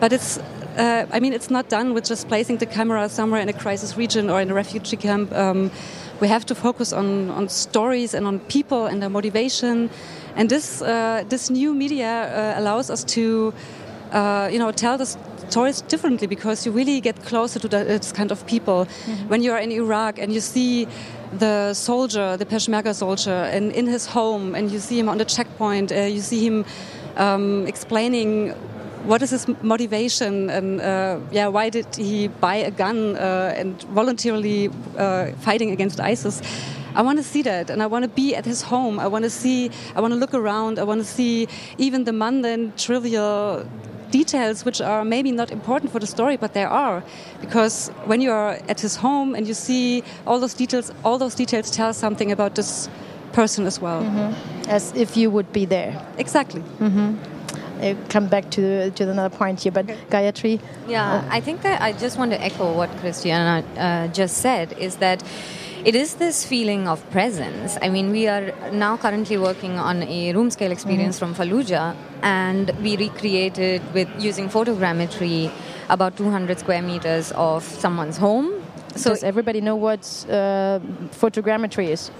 But 0.00 0.12
it's, 0.12 0.38
uh, 0.76 1.06
I 1.10 1.20
mean, 1.20 1.32
it's 1.32 1.50
not 1.50 1.68
done 1.68 1.94
with 1.94 2.04
just 2.04 2.28
placing 2.28 2.58
the 2.58 2.66
camera 2.66 3.08
somewhere 3.08 3.40
in 3.40 3.48
a 3.48 3.52
crisis 3.52 3.96
region 3.96 4.30
or 4.30 4.40
in 4.40 4.50
a 4.50 4.54
refugee 4.54 4.96
camp. 4.96 5.32
Um, 5.32 5.70
we 6.20 6.28
have 6.28 6.44
to 6.46 6.54
focus 6.54 6.92
on, 6.92 7.30
on 7.30 7.48
stories 7.48 8.14
and 8.14 8.26
on 8.26 8.40
people 8.40 8.86
and 8.86 9.00
their 9.00 9.10
motivation. 9.10 9.90
And 10.36 10.48
this, 10.48 10.82
uh, 10.82 11.24
this 11.28 11.50
new 11.50 11.74
media 11.74 12.54
uh, 12.56 12.60
allows 12.60 12.90
us 12.90 13.04
to 13.04 13.52
uh, 14.12 14.48
you 14.50 14.58
know, 14.58 14.72
tell 14.72 14.96
the 14.96 15.06
stories 15.06 15.82
differently 15.82 16.26
because 16.26 16.66
you 16.66 16.72
really 16.72 17.00
get 17.00 17.22
closer 17.24 17.58
to 17.58 17.68
the, 17.68 17.84
this 17.84 18.12
kind 18.12 18.32
of 18.32 18.44
people. 18.46 18.84
Mm 18.84 19.14
-hmm. 19.14 19.28
When 19.28 19.42
you 19.42 19.52
are 19.52 19.62
in 19.62 19.70
Iraq 19.70 20.18
and 20.18 20.30
you 20.30 20.40
see 20.40 20.86
the 21.38 21.74
soldier, 21.74 22.36
the 22.36 22.46
Peshmerga 22.46 22.94
soldier, 22.94 23.54
in, 23.54 23.72
in 23.72 23.86
his 23.86 24.06
home, 24.06 24.58
and 24.58 24.70
you 24.70 24.80
see 24.80 24.96
him 24.98 25.08
on 25.08 25.18
the 25.18 25.24
checkpoint, 25.24 25.90
uh, 25.90 25.96
you 25.96 26.22
see 26.22 26.40
him 26.40 26.64
um, 27.18 27.66
explaining 27.66 28.54
what 29.04 29.22
is 29.22 29.30
his 29.30 29.46
motivation 29.62 30.50
and 30.50 30.80
uh, 30.80 31.18
yeah 31.30 31.46
why 31.46 31.70
did 31.70 31.86
he 31.96 32.28
buy 32.28 32.56
a 32.56 32.70
gun 32.70 33.16
uh, 33.16 33.54
and 33.56 33.82
voluntarily 33.94 34.70
uh, 34.96 35.26
fighting 35.40 35.70
against 35.70 36.00
ISIS? 36.00 36.42
I 36.94 37.02
want 37.02 37.18
to 37.18 37.24
see 37.24 37.42
that 37.42 37.70
and 37.70 37.82
I 37.82 37.86
want 37.86 38.04
to 38.04 38.08
be 38.08 38.34
at 38.34 38.44
his 38.44 38.62
home. 38.62 38.98
I 38.98 39.06
want 39.06 39.24
to 39.24 39.30
see 39.30 39.70
I 39.94 40.00
want 40.00 40.12
to 40.12 40.18
look 40.18 40.34
around. 40.34 40.78
I 40.78 40.84
want 40.84 41.00
to 41.00 41.06
see 41.06 41.48
even 41.76 42.04
the 42.04 42.12
mundane 42.12 42.72
trivial 42.76 43.66
details 44.10 44.64
which 44.64 44.80
are 44.80 45.04
maybe 45.04 45.30
not 45.30 45.50
important 45.50 45.92
for 45.92 45.98
the 45.98 46.06
story 46.06 46.36
but 46.36 46.54
they 46.54 46.64
are. 46.64 47.02
Because 47.40 47.88
when 48.06 48.20
you 48.20 48.32
are 48.32 48.58
at 48.68 48.80
his 48.80 48.96
home 48.96 49.34
and 49.34 49.46
you 49.46 49.54
see 49.54 50.02
all 50.26 50.40
those 50.40 50.54
details 50.54 50.92
all 51.04 51.18
those 51.18 51.34
details 51.34 51.70
tell 51.70 51.92
something 51.92 52.32
about 52.32 52.54
this 52.54 52.88
person 53.32 53.66
as 53.66 53.80
well. 53.80 54.02
Mm 54.02 54.14
-hmm. 54.14 54.74
as 54.76 54.92
if 54.94 55.16
you 55.16 55.30
would 55.30 55.52
be 55.52 55.66
there. 55.66 55.92
Exactly. 56.16 56.62
Mm 56.80 56.92
-hmm 56.94 57.37
uh, 57.80 57.94
come 58.08 58.28
back 58.28 58.50
to 58.50 58.90
to 58.90 59.10
another 59.10 59.34
point 59.34 59.62
here. 59.62 59.72
But 59.72 59.86
Gayatri, 60.10 60.60
yeah, 60.88 61.14
uh, 61.14 61.28
I 61.30 61.40
think 61.40 61.62
that 61.62 61.80
I 61.82 61.92
just 61.92 62.18
want 62.18 62.30
to 62.32 62.40
echo 62.40 62.72
what 62.74 62.90
Christiana 63.00 63.64
uh, 63.76 64.08
just 64.08 64.38
said. 64.38 64.72
Is 64.78 64.96
that 64.96 65.22
it 65.84 65.94
is 65.94 66.14
this 66.14 66.44
feeling 66.44 66.88
of 66.88 67.08
presence. 67.10 67.78
I 67.80 67.88
mean, 67.88 68.10
we 68.10 68.26
are 68.26 68.52
now 68.72 68.96
currently 68.96 69.38
working 69.38 69.78
on 69.78 70.02
a 70.02 70.32
room 70.32 70.50
scale 70.50 70.72
experience 70.72 71.20
mm-hmm. 71.20 71.34
from 71.34 71.48
Fallujah, 71.48 71.94
and 72.22 72.70
we 72.82 72.96
recreated 72.96 73.82
with 73.94 74.08
using 74.18 74.48
photogrammetry 74.48 75.50
about 75.88 76.16
200 76.16 76.58
square 76.58 76.82
meters 76.82 77.32
of 77.32 77.62
someone's 77.62 78.16
home. 78.16 78.52
So 78.96 79.10
Does 79.10 79.22
everybody 79.22 79.60
know 79.60 79.76
what 79.76 80.00
uh, 80.28 80.80
photogrammetry 81.20 81.90
is? 81.90 82.10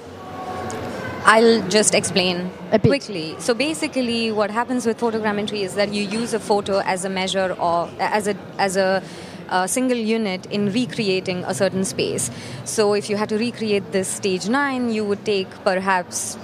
I'll 1.31 1.61
just 1.69 1.95
explain 1.95 2.51
quickly. 2.81 3.37
So 3.39 3.53
basically, 3.53 4.33
what 4.33 4.51
happens 4.51 4.87
with 4.87 4.99
photogrammetry 4.99 5.61
is 5.61 5.75
that 5.75 5.93
you 5.93 6.03
use 6.03 6.33
a 6.33 6.41
photo 6.41 6.79
as 6.79 7.05
a 7.05 7.11
measure 7.11 7.55
or 7.61 7.91
as 7.99 8.29
a 8.29 8.35
as 8.57 8.79
a 8.79 9.03
uh, 9.51 9.67
single 9.67 9.99
unit 9.99 10.47
in 10.47 10.73
recreating 10.73 11.45
a 11.45 11.53
certain 11.53 11.85
space. 11.85 12.31
So 12.65 12.95
if 12.95 13.11
you 13.11 13.19
had 13.19 13.29
to 13.29 13.37
recreate 13.37 13.93
this 13.93 14.09
stage 14.09 14.49
nine, 14.49 14.89
you 14.91 15.05
would 15.05 15.27
take 15.27 15.51
perhaps 15.65 16.39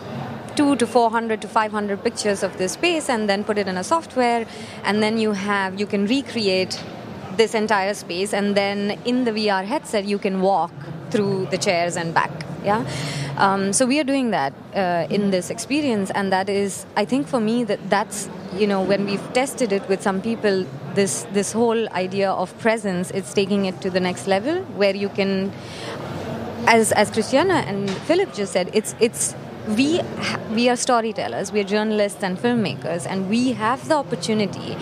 two 0.55 0.76
to 0.76 0.87
400 0.87 1.41
to 1.41 1.49
500 1.49 2.05
pictures 2.05 2.43
of 2.43 2.59
this 2.59 2.73
space 2.73 3.09
and 3.09 3.26
then 3.26 3.43
put 3.43 3.57
it 3.57 3.67
in 3.67 3.79
a 3.79 3.85
software 3.85 4.47
and 4.85 5.03
then 5.03 5.17
you 5.17 5.33
have 5.33 5.81
you 5.81 5.87
can 5.87 6.07
recreate 6.07 6.79
this 7.38 7.55
entire 7.55 7.95
space 7.95 8.35
and 8.35 8.55
then 8.55 8.99
in 9.07 9.25
the 9.25 9.33
VR 9.33 9.64
headset 9.64 10.05
you 10.05 10.19
can 10.19 10.43
walk 10.43 10.73
through 11.14 11.47
the 11.54 11.59
chairs 11.66 11.97
and 11.97 12.12
back 12.21 12.44
yeah? 12.64 12.85
Um, 13.37 13.73
so 13.73 13.87
we 13.87 14.00
are 14.00 14.04
doing 14.04 14.30
that 14.30 14.52
uh, 14.75 15.06
in 15.11 15.30
this 15.30 15.50
experience, 15.50 16.11
and 16.11 16.33
that 16.33 16.49
is, 16.49 16.87
I 16.97 17.04
think, 17.04 17.28
for 17.28 17.40
me, 17.40 17.64
that 17.64 17.90
that's 17.90 18.28
you 18.56 18.66
know 18.66 18.83
when 18.83 19.04
we've 19.04 19.33
tested 19.33 19.73
it 19.73 19.87
with 19.88 20.02
some 20.02 20.21
people, 20.21 20.66
this 20.94 21.26
this 21.33 21.52
whole 21.52 21.88
idea 21.90 22.30
of 22.30 22.56
presence, 22.59 23.11
it's 23.11 23.33
taking 23.33 23.66
it 23.66 23.80
to 23.83 23.90
the 23.90 24.00
next 24.00 24.26
level 24.26 24.62
where 24.80 24.97
you 24.97 25.09
can, 25.09 25.52
as 26.66 26.92
as 26.92 27.11
Christiana 27.11 27.64
and 27.66 27.90
Philip 27.90 28.35
just 28.35 28.52
said, 28.52 28.71
it's 28.73 28.94
it's 29.00 29.35
we 29.76 30.00
we 30.50 30.68
are 30.68 30.76
storytellers, 30.76 31.52
we 31.52 31.61
are 31.61 31.64
journalists 31.64 32.23
and 32.23 32.38
filmmakers, 32.38 33.06
and 33.06 33.28
we 33.28 33.52
have 33.52 33.88
the 33.88 33.97
opportunity 33.97 34.76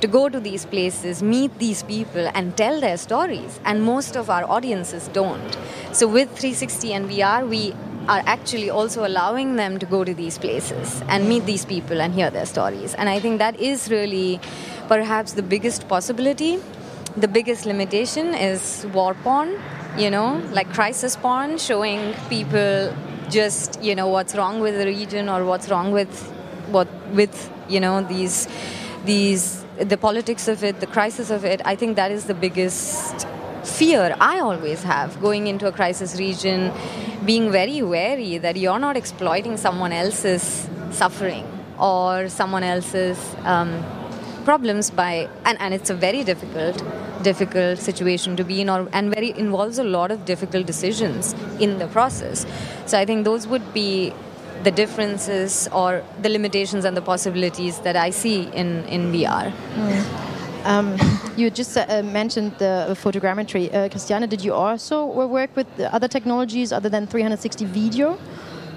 to 0.00 0.06
go 0.06 0.28
to 0.28 0.40
these 0.40 0.64
places, 0.64 1.22
meet 1.22 1.58
these 1.58 1.82
people, 1.82 2.30
and 2.34 2.56
tell 2.56 2.80
their 2.80 2.96
stories. 2.96 3.58
And 3.64 3.82
most 3.82 4.16
of 4.16 4.30
our 4.30 4.44
audiences 4.44 5.08
don't. 5.08 5.58
So 5.92 6.06
with 6.06 6.28
360 6.28 6.92
and 6.92 7.10
VR, 7.10 7.48
we 7.48 7.74
are 8.08 8.22
actually 8.24 8.70
also 8.70 9.06
allowing 9.06 9.56
them 9.56 9.78
to 9.78 9.86
go 9.86 10.02
to 10.02 10.14
these 10.14 10.38
places 10.38 11.02
and 11.08 11.28
meet 11.28 11.44
these 11.44 11.64
people 11.66 12.00
and 12.00 12.14
hear 12.14 12.30
their 12.30 12.46
stories. 12.46 12.94
And 12.94 13.08
I 13.08 13.20
think 13.20 13.38
that 13.38 13.60
is 13.60 13.90
really 13.90 14.40
perhaps 14.88 15.34
the 15.34 15.42
biggest 15.42 15.88
possibility. 15.88 16.58
The 17.16 17.28
biggest 17.28 17.66
limitation 17.66 18.34
is 18.34 18.86
war 18.94 19.14
porn, 19.14 19.60
you 19.98 20.10
know, 20.10 20.42
like 20.52 20.72
crisis 20.72 21.16
porn, 21.16 21.58
showing 21.58 22.14
people 22.30 22.94
just, 23.28 23.82
you 23.82 23.94
know, 23.94 24.08
what's 24.08 24.34
wrong 24.34 24.60
with 24.60 24.78
the 24.78 24.86
region 24.86 25.28
or 25.28 25.44
what's 25.44 25.68
wrong 25.68 25.92
with 25.92 26.32
what 26.70 26.88
with, 27.12 27.50
you 27.68 27.80
know, 27.80 28.02
these 28.02 28.48
these 29.04 29.64
the 29.80 29.96
politics 29.96 30.48
of 30.48 30.64
it, 30.64 30.80
the 30.80 30.86
crisis 30.86 31.30
of 31.30 31.44
it. 31.44 31.60
I 31.64 31.76
think 31.76 31.96
that 31.96 32.10
is 32.10 32.24
the 32.24 32.34
biggest 32.34 33.26
fear 33.64 34.16
I 34.20 34.40
always 34.40 34.82
have 34.82 35.20
going 35.20 35.46
into 35.46 35.66
a 35.66 35.72
crisis 35.72 36.18
region, 36.18 36.72
being 37.24 37.50
very 37.50 37.82
wary 37.82 38.38
that 38.38 38.56
you're 38.56 38.78
not 38.78 38.96
exploiting 38.96 39.56
someone 39.56 39.92
else's 39.92 40.68
suffering 40.90 41.46
or 41.78 42.28
someone 42.28 42.62
else's 42.62 43.18
um, 43.44 43.84
problems 44.44 44.90
by, 44.90 45.28
and, 45.44 45.60
and 45.60 45.74
it's 45.74 45.90
a 45.90 45.94
very 45.94 46.24
difficult, 46.24 46.82
difficult 47.22 47.78
situation 47.78 48.36
to 48.36 48.44
be 48.44 48.60
in, 48.62 48.70
or, 48.70 48.88
and 48.92 49.14
very 49.14 49.30
involves 49.38 49.78
a 49.78 49.84
lot 49.84 50.10
of 50.10 50.24
difficult 50.24 50.66
decisions 50.66 51.34
in 51.60 51.78
the 51.78 51.86
process. 51.88 52.46
So 52.86 52.98
I 52.98 53.04
think 53.04 53.24
those 53.24 53.46
would 53.46 53.74
be 53.74 54.12
the 54.62 54.70
differences 54.70 55.68
or 55.72 56.02
the 56.22 56.28
limitations 56.28 56.84
and 56.84 56.96
the 56.96 57.02
possibilities 57.02 57.78
that 57.80 57.96
I 57.96 58.10
see 58.10 58.42
in, 58.52 58.84
in 58.84 59.12
VR. 59.12 59.52
Mm. 59.74 60.28
Um, 60.64 60.96
you 61.36 61.50
just 61.50 61.76
uh, 61.76 62.02
mentioned 62.02 62.52
the 62.58 62.96
photogrammetry. 63.02 63.72
Uh, 63.72 63.88
Christiane, 63.88 64.28
did 64.28 64.42
you 64.42 64.52
also 64.52 65.06
work 65.06 65.54
with 65.56 65.66
other 65.80 66.08
technologies 66.08 66.72
other 66.72 66.88
than 66.88 67.06
360 67.06 67.64
video? 67.64 68.18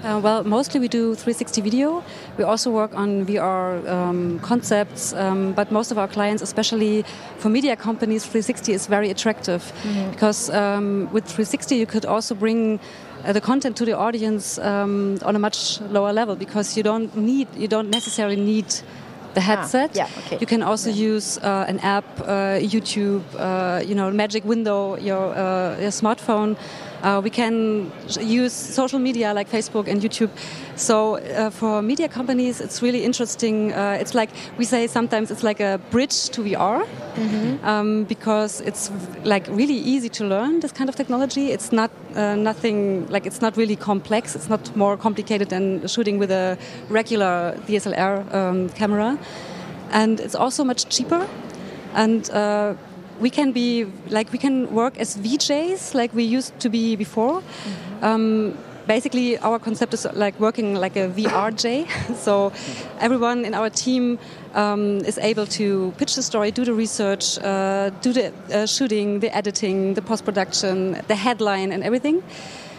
Uh, 0.02 0.18
well, 0.18 0.42
mostly 0.42 0.80
we 0.80 0.88
do 0.88 1.14
360 1.14 1.60
video. 1.60 2.02
We 2.36 2.42
also 2.42 2.70
work 2.70 2.92
on 2.94 3.24
VR 3.24 3.88
um, 3.88 4.40
concepts, 4.40 5.12
um, 5.12 5.52
but 5.52 5.70
most 5.70 5.92
of 5.92 5.98
our 5.98 6.08
clients, 6.08 6.42
especially 6.42 7.04
for 7.38 7.48
media 7.48 7.76
companies, 7.76 8.24
360 8.24 8.72
is 8.72 8.86
very 8.88 9.10
attractive 9.10 9.62
mm 9.84 9.94
-hmm. 9.94 10.10
because 10.10 10.50
um, 10.50 11.08
with 11.12 11.24
360 11.24 11.76
you 11.76 11.86
could 11.86 12.06
also 12.06 12.34
bring 12.34 12.74
uh, 12.74 13.11
the 13.26 13.40
content 13.40 13.76
to 13.76 13.84
the 13.84 13.96
audience 13.96 14.58
um, 14.58 15.18
on 15.22 15.36
a 15.36 15.38
much 15.38 15.80
lower 15.82 16.12
level 16.12 16.34
because 16.36 16.76
you 16.76 16.82
don't 16.82 17.14
need, 17.16 17.48
you 17.56 17.68
don't 17.68 17.90
necessarily 17.90 18.36
need 18.36 18.66
the 19.34 19.40
ah, 19.40 19.40
headset. 19.40 19.90
Ah, 19.90 19.98
yeah, 19.98 20.08
okay. 20.18 20.38
You 20.40 20.46
can 20.46 20.62
also 20.62 20.90
yeah. 20.90 21.14
use 21.14 21.38
uh, 21.38 21.64
an 21.68 21.78
app, 21.80 22.04
uh, 22.20 22.58
YouTube, 22.58 23.22
uh, 23.36 23.82
you 23.84 23.94
know, 23.94 24.10
Magic 24.10 24.44
Window, 24.44 24.96
your, 24.96 25.34
uh, 25.34 25.78
your 25.80 25.90
smartphone. 25.90 26.56
Uh, 27.02 27.20
we 27.22 27.30
can 27.30 27.90
use 28.20 28.52
social 28.52 28.98
media 28.98 29.34
like 29.34 29.50
Facebook 29.50 29.88
and 29.88 30.00
YouTube. 30.00 30.30
So 30.76 31.16
uh, 31.16 31.50
for 31.50 31.82
media 31.82 32.08
companies, 32.08 32.60
it's 32.60 32.80
really 32.80 33.04
interesting. 33.04 33.72
Uh, 33.72 33.98
it's 34.00 34.14
like 34.14 34.30
we 34.58 34.64
say 34.64 34.86
sometimes 34.86 35.30
it's 35.30 35.42
like 35.42 35.60
a 35.60 35.80
bridge 35.90 36.30
to 36.30 36.42
VR 36.42 36.78
mm 37.16 37.28
-hmm. 37.28 37.68
um, 37.70 38.04
because 38.04 38.64
it's 38.64 38.90
like 39.24 39.50
really 39.50 39.78
easy 39.94 40.08
to 40.08 40.24
learn 40.24 40.60
this 40.60 40.72
kind 40.72 40.88
of 40.88 40.94
technology. 40.94 41.50
It's 41.52 41.70
not 41.70 41.90
uh, 42.16 42.34
nothing 42.36 43.08
like 43.10 43.28
it's 43.28 43.40
not 43.40 43.56
really 43.56 43.76
complex. 43.76 44.34
It's 44.34 44.48
not 44.48 44.76
more 44.76 44.96
complicated 44.96 45.48
than 45.48 45.88
shooting 45.88 46.20
with 46.20 46.30
a 46.30 46.56
regular 46.90 47.54
DSLR 47.66 48.14
um, 48.34 48.68
camera, 48.78 49.16
and 49.92 50.20
it's 50.20 50.34
also 50.34 50.64
much 50.64 50.88
cheaper. 50.88 51.26
And 51.94 52.30
uh, 52.30 52.74
we 53.22 53.30
can 53.30 53.52
be 53.52 53.86
like 54.10 54.32
we 54.32 54.38
can 54.38 54.74
work 54.74 54.98
as 54.98 55.16
VJs 55.16 55.94
like 55.94 56.12
we 56.12 56.24
used 56.24 56.58
to 56.60 56.68
be 56.68 56.96
before. 56.96 57.34
Mm 57.34 57.42
-hmm. 57.42 58.08
um, 58.08 58.54
basically, 58.86 59.38
our 59.38 59.58
concept 59.58 59.94
is 59.94 60.06
like 60.14 60.38
working 60.38 60.80
like 60.80 60.96
a 61.00 61.08
VRJ. 61.08 61.86
so 62.24 62.52
everyone 63.00 63.46
in 63.46 63.54
our 63.54 63.70
team 63.70 64.18
um, 64.54 64.98
is 65.06 65.18
able 65.18 65.46
to 65.46 65.92
pitch 65.98 66.14
the 66.14 66.22
story, 66.22 66.50
do 66.50 66.64
the 66.64 66.74
research, 66.74 67.38
uh, 67.38 67.90
do 68.02 68.12
the 68.12 68.32
uh, 68.50 68.66
shooting, 68.66 69.20
the 69.20 69.30
editing, 69.36 69.94
the 69.94 70.02
post 70.02 70.24
production, 70.24 70.96
the 71.06 71.14
headline, 71.14 71.74
and 71.74 71.82
everything. 71.82 72.22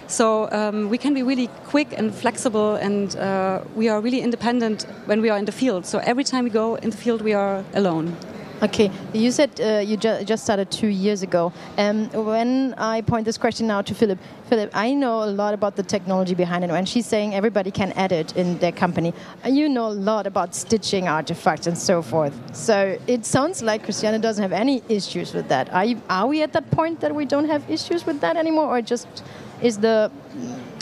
So 0.08 0.50
um, 0.52 0.90
we 0.90 0.98
can 0.98 1.14
be 1.14 1.24
really 1.24 1.50
quick 1.72 1.88
and 1.98 2.14
flexible, 2.14 2.76
and 2.76 3.16
uh, 3.16 3.62
we 3.76 3.90
are 3.90 4.02
really 4.02 4.20
independent 4.20 4.86
when 5.06 5.22
we 5.22 5.30
are 5.30 5.40
in 5.40 5.46
the 5.46 5.52
field. 5.52 5.86
So 5.86 5.98
every 6.00 6.24
time 6.24 6.44
we 6.44 6.50
go 6.50 6.76
in 6.76 6.90
the 6.90 6.98
field, 6.98 7.22
we 7.22 7.34
are 7.34 7.64
alone. 7.74 8.16
Okay, 8.64 8.90
you 9.12 9.30
said 9.32 9.60
uh, 9.60 9.80
you 9.80 9.98
ju 9.98 10.24
just 10.24 10.46
started 10.46 10.72
two 10.72 10.88
years 10.88 11.22
ago. 11.22 11.52
Um, 11.78 12.08
when 12.12 12.74
I 12.78 13.02
point 13.02 13.26
this 13.26 13.38
question 13.38 13.68
now 13.68 13.82
to 13.82 13.94
Philip, 13.94 14.18
Philip, 14.48 14.70
I 14.74 14.94
know 14.94 15.24
a 15.24 15.32
lot 15.42 15.54
about 15.54 15.76
the 15.76 15.84
technology 15.84 16.34
behind 16.34 16.64
it. 16.64 16.72
When 16.72 16.86
she's 16.86 17.06
saying 17.06 17.36
everybody 17.36 17.72
can 17.72 17.92
edit 17.98 18.38
in 18.38 18.58
their 18.60 18.72
company, 18.72 19.14
you 19.46 19.68
know 19.68 19.88
a 19.88 19.98
lot 20.12 20.28
about 20.28 20.56
stitching 20.56 21.10
artifacts 21.10 21.68
and 21.68 21.78
so 21.78 22.02
forth. 22.02 22.34
So 22.56 22.98
it 23.06 23.26
sounds 23.26 23.62
like 23.62 23.84
Christiana 23.84 24.20
doesn't 24.20 24.42
have 24.42 24.54
any 24.54 24.82
issues 24.88 25.34
with 25.34 25.50
that. 25.50 25.70
Are, 25.74 25.84
you, 25.84 26.02
are 26.10 26.26
we 26.26 26.42
at 26.42 26.54
that 26.54 26.72
point 26.72 27.02
that 27.02 27.14
we 27.14 27.26
don't 27.26 27.50
have 27.50 27.70
issues 27.70 28.06
with 28.06 28.22
that 28.22 28.38
anymore, 28.38 28.68
or 28.68 28.82
just 28.82 29.08
is 29.62 29.78
the 29.80 30.10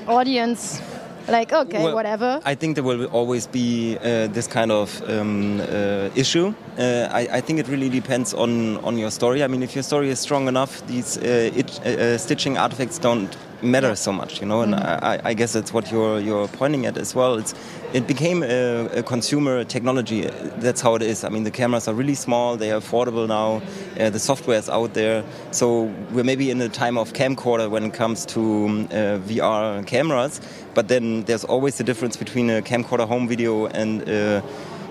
audience 0.08 0.80
like 1.28 1.54
okay 1.54 1.84
well, 1.84 1.96
whatever. 1.96 2.42
I 2.46 2.56
think 2.56 2.76
there 2.76 2.84
will 2.84 3.06
always 3.08 3.48
be 3.48 3.98
uh, 3.98 4.28
this 4.28 4.48
kind 4.48 4.72
of 4.72 5.02
um, 5.10 5.62
uh, 5.62 6.10
issue. 6.16 6.54
Uh, 6.78 7.08
I, 7.12 7.38
I, 7.38 7.42
think 7.42 7.60
it 7.60 7.68
really 7.68 7.90
depends 7.90 8.34
on 8.34 8.78
on 8.78 8.98
your 8.98 9.12
story. 9.12 9.44
I 9.44 9.48
mean 9.48 9.64
if 9.64 9.76
your 9.76 9.84
story 9.84 10.10
is 10.10 10.20
strong 10.20 10.48
enough 10.48 10.86
these 10.88 11.18
uh, 11.18 11.52
it, 11.56 11.80
uh, 11.86 11.90
uh, 11.90 12.18
stitching 12.18 12.58
artifacts 12.58 12.98
don't 13.00 13.36
matter 13.64 13.96
so 13.96 14.12
much, 14.12 14.42
you 14.42 14.48
know. 14.48 14.62
And 14.62 14.74
mm-hmm. 14.74 15.06
I, 15.06 15.22
I, 15.24 15.34
guess 15.34 15.54
that's 15.54 15.74
what 15.74 15.92
you're 15.92 16.20
you're 16.20 16.48
pointing 16.48 16.86
at 16.86 16.98
as 16.98 17.16
well. 17.16 17.36
It's 17.36 17.54
it 17.94 18.08
became 18.08 18.44
a, 18.44 18.86
a, 18.88 19.04
consumer 19.04 19.64
technology. 19.64 20.22
That's 20.58 20.82
how 20.82 20.96
it 20.96 21.02
is. 21.02 21.24
I 21.24 21.30
mean, 21.30 21.44
the 21.44 21.52
cameras 21.52 21.88
are 21.88 21.94
really 21.94 22.16
small. 22.16 22.58
They 22.58 22.72
are 22.72 22.80
affordable 22.80 23.28
now. 23.28 23.62
Uh, 24.00 24.10
the 24.10 24.20
software 24.20 24.58
is 24.58 24.70
out 24.70 24.94
there. 24.94 25.24
So 25.52 25.84
we're 26.12 26.24
maybe 26.24 26.52
in 26.52 26.62
a 26.62 26.70
time 26.70 26.98
of 26.98 27.14
camcorder 27.14 27.70
when 27.70 27.84
it 27.84 27.94
comes 27.94 28.26
to 28.28 28.42
um, 28.42 28.86
uh, 28.86 29.20
VR 29.20 29.86
cameras. 29.86 30.42
But 30.74 30.88
then 30.88 31.24
there's 31.24 31.44
always 31.44 31.78
the 31.78 31.84
difference 31.84 32.16
between 32.16 32.50
a 32.50 32.62
camcorder 32.62 33.08
home 33.08 33.28
video 33.28 33.68
and 33.68 34.08
a 34.08 34.44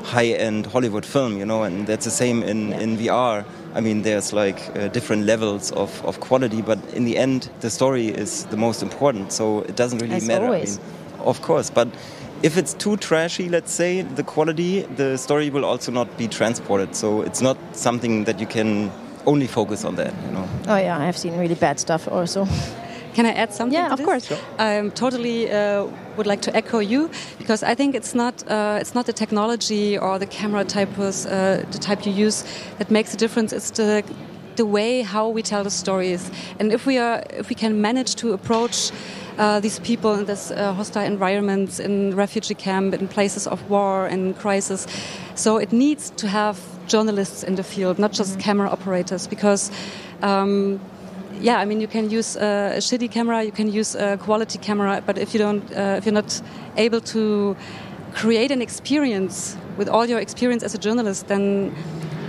high-end 0.03 0.67
Hollywood 0.67 1.07
film, 1.07 1.37
you 1.37 1.47
know. 1.47 1.63
And 1.63 1.87
that's 1.87 2.05
the 2.05 2.11
same 2.11 2.43
in 2.43 2.73
in 2.73 2.97
VR. 2.97 3.45
I 3.75 3.81
mean, 3.81 4.03
there's 4.03 4.33
like 4.33 4.61
uh, 4.77 4.89
different 4.89 5.27
levels 5.27 5.71
of, 5.73 6.05
of 6.05 6.19
quality, 6.21 6.61
but 6.61 6.79
in 6.93 7.05
the 7.05 7.17
end, 7.17 7.51
the 7.61 7.71
story 7.71 8.09
is 8.09 8.47
the 8.47 8.57
most 8.57 8.83
important. 8.83 9.33
So 9.33 9.61
it 9.61 9.77
doesn't 9.77 9.99
really 9.99 10.17
As 10.17 10.27
matter. 10.27 10.47
Always. 10.47 10.79
I 10.79 10.83
mean, 10.83 11.27
of 11.27 11.43
course, 11.43 11.71
but 11.71 11.89
if 12.43 12.57
it's 12.57 12.75
too 12.75 12.97
trashy, 12.97 13.49
let's 13.49 13.73
say, 13.73 14.03
the 14.03 14.23
quality, 14.23 14.83
the 14.97 15.17
story 15.19 15.51
will 15.51 15.65
also 15.65 15.93
not 15.93 16.17
be 16.17 16.27
transported. 16.27 16.97
So 16.97 17.23
it's 17.23 17.41
not 17.41 17.59
something 17.73 18.25
that 18.25 18.41
you 18.41 18.47
can 18.47 18.91
only 19.27 19.47
focus 19.47 19.85
on 19.85 19.97
that, 19.97 20.15
you 20.25 20.33
know. 20.33 20.49
Oh 20.67 20.77
yeah, 20.77 20.99
I've 20.99 21.19
seen 21.19 21.37
really 21.39 21.55
bad 21.55 21.79
stuff 21.79 22.09
also. 22.09 22.47
Can 23.15 23.27
I 23.27 23.33
add 23.33 23.53
something? 23.53 23.79
Yeah, 23.79 23.93
of 23.93 23.99
this? 23.99 24.07
course. 24.07 24.27
Sure. 24.27 24.39
I 24.59 24.89
totally 24.95 25.51
uh, 25.51 25.87
would 26.17 26.27
like 26.27 26.43
to 26.43 26.57
echo 26.57 26.79
you 26.79 27.11
because 27.39 27.63
I 27.63 27.75
think 27.75 27.95
it's 27.95 28.15
not 28.15 28.45
uh, 28.49 28.79
it's 28.81 28.95
not 28.95 29.07
the 29.07 29.13
technology 29.13 29.99
or 29.99 30.19
the 30.19 30.27
camera 30.27 30.65
type 30.65 30.97
was, 30.97 31.27
uh, 31.27 31.65
the 31.71 31.79
type 31.79 32.07
you 32.07 32.13
use 32.13 32.45
that 32.79 32.91
makes 32.91 33.15
a 33.15 33.17
difference. 33.17 33.53
It's 33.53 33.71
the 33.71 34.05
the 34.57 34.67
way 34.67 35.03
how 35.03 35.29
we 35.29 35.43
tell 35.43 35.65
the 35.65 35.71
stories, 35.71 36.31
and 36.59 36.73
if 36.73 36.87
we 36.87 36.99
are 36.99 37.23
if 37.31 37.49
we 37.49 37.55
can 37.55 37.81
manage 37.81 38.15
to 38.17 38.33
approach. 38.33 38.93
Uh, 39.39 39.59
these 39.59 39.79
people 39.79 40.13
in 40.19 40.27
this 40.27 40.51
uh, 40.51 40.75
hostile 40.75 41.07
environments, 41.07 41.81
in 41.81 42.15
refugee 42.15 42.55
camp, 42.55 42.93
in 42.93 43.09
places 43.09 43.47
of 43.47 43.71
war 43.71 44.07
and 44.07 44.37
crisis. 44.37 44.87
So 45.35 45.57
it 45.57 45.73
needs 45.73 46.11
to 46.17 46.29
have 46.29 46.59
journalists 46.89 47.43
in 47.43 47.55
the 47.55 47.63
field, 47.63 47.99
not 47.99 48.13
just 48.13 48.31
mm 48.33 48.37
-hmm. 48.37 48.45
camera 48.45 48.71
operators, 48.71 49.29
because 49.29 49.71
um, 50.23 50.81
yeah, 51.41 51.59
I 51.59 51.65
mean, 51.65 51.81
you 51.81 51.89
can 51.89 52.11
use 52.11 52.37
a 52.37 52.79
shitty 52.79 53.11
camera, 53.11 53.43
you 53.43 53.53
can 53.53 53.73
use 53.73 53.95
a 53.95 54.17
quality 54.19 54.59
camera, 54.59 55.03
but 55.05 55.19
if 55.19 55.35
you 55.35 55.39
don't, 55.39 55.63
uh, 55.73 55.97
if 55.99 56.07
you're 56.07 56.15
not 56.15 56.43
able 56.77 57.01
to 57.01 57.57
create 58.15 58.51
an 58.51 58.63
experience 58.63 59.57
with 59.77 59.89
all 59.89 60.07
your 60.07 60.19
experience 60.21 60.63
as 60.63 60.75
a 60.75 60.79
journalist, 60.79 61.29
then 61.29 61.75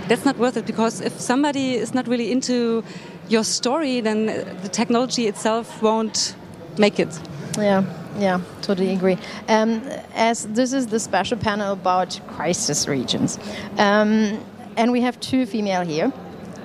that's 0.08 0.24
not 0.24 0.36
worth 0.38 0.56
it. 0.56 0.66
Because 0.66 1.00
if 1.00 1.20
somebody 1.20 1.74
is 1.74 1.94
not 1.94 2.08
really 2.08 2.32
into 2.32 2.82
your 3.28 3.44
story, 3.44 4.00
then 4.00 4.26
the 4.62 4.68
technology 4.68 5.26
itself 5.26 5.82
won't 5.82 6.34
make 6.78 6.98
it. 6.98 7.18
Yeah. 7.58 7.84
Yeah, 8.18 8.40
totally 8.60 8.92
agree. 8.92 9.16
Um, 9.48 9.82
as 10.14 10.46
this 10.48 10.74
is 10.74 10.88
the 10.88 11.00
special 11.00 11.38
panel 11.38 11.72
about 11.72 12.20
crisis 12.26 12.86
regions, 12.86 13.38
um, 13.78 14.38
and 14.76 14.92
we 14.92 15.00
have 15.00 15.18
two 15.20 15.46
female 15.46 15.82
here. 15.82 16.12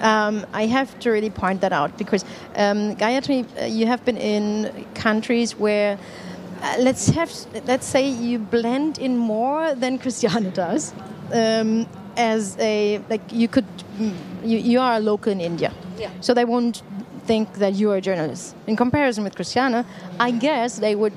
Um, 0.02 0.46
I 0.54 0.68
have 0.68 1.00
to 1.00 1.10
really 1.10 1.30
point 1.30 1.62
that 1.62 1.74
out 1.74 1.98
because 1.98 2.24
um, 2.56 2.96
Gayatri, 2.96 3.46
uh, 3.62 3.66
you 3.66 3.88
have 3.88 4.04
been 4.06 4.18
in 4.18 4.86
countries 4.94 5.56
where 5.56 5.98
uh, 6.62 6.76
let's 6.80 7.10
have 7.10 7.32
let's 7.66 7.86
say 7.86 8.08
you 8.08 8.40
blend 8.40 8.98
in 8.98 9.18
more 9.18 9.76
than 9.76 9.98
Christiane 9.98 10.52
does. 10.52 10.94
Um, 11.32 11.88
as 12.16 12.58
a 12.60 13.00
like 13.10 13.22
you 13.32 13.48
could 13.48 13.66
you, 14.44 14.58
you 14.58 14.80
are 14.80 14.96
a 14.96 15.00
local 15.00 15.32
in 15.32 15.40
India, 15.40 15.72
yeah. 16.00 16.10
so 16.22 16.34
they 16.34 16.46
won't 16.46 16.82
think 17.26 17.54
that 17.56 17.74
you 17.74 17.92
are 17.92 17.98
a 17.98 18.02
journalist. 18.02 18.56
In 18.66 18.76
comparison 18.76 19.24
with 19.24 19.36
Christiane, 19.36 19.86
I 20.20 20.32
guess 20.32 20.80
they 20.80 20.96
would 20.96 21.14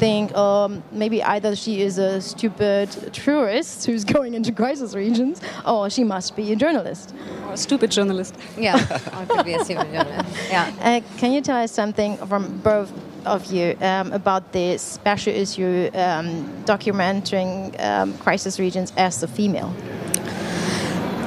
think 0.00 0.34
um, 0.34 0.82
maybe 0.90 1.22
either 1.22 1.54
she 1.54 1.82
is 1.82 1.98
a 1.98 2.20
stupid 2.22 2.90
tourist 3.12 3.84
who's 3.86 4.04
going 4.16 4.32
into 4.32 4.50
crisis 4.50 4.94
regions, 4.94 5.40
or 5.66 5.90
she 5.90 6.04
must 6.04 6.34
be 6.34 6.52
a 6.52 6.56
journalist. 6.56 7.14
Or 7.46 7.52
a 7.52 7.56
stupid 7.56 7.90
journalist. 7.90 8.34
Yeah, 8.56 8.76
or 9.16 9.26
could 9.26 9.44
be 9.44 9.54
a 9.54 9.62
stupid 9.62 9.92
journalist. 9.92 10.28
Yeah. 10.48 10.72
Uh, 10.80 11.00
can 11.18 11.32
you 11.32 11.42
tell 11.42 11.62
us 11.62 11.70
something 11.70 12.16
from 12.30 12.42
both 12.70 12.90
of 13.26 13.52
you 13.52 13.76
um, 13.82 14.12
about 14.12 14.52
the 14.52 14.78
special 14.78 15.34
issue 15.34 15.90
um, 15.92 16.28
documenting 16.64 17.54
um, 17.78 18.16
crisis 18.24 18.58
regions 18.58 18.92
as 18.96 19.22
a 19.22 19.28
female? 19.28 19.72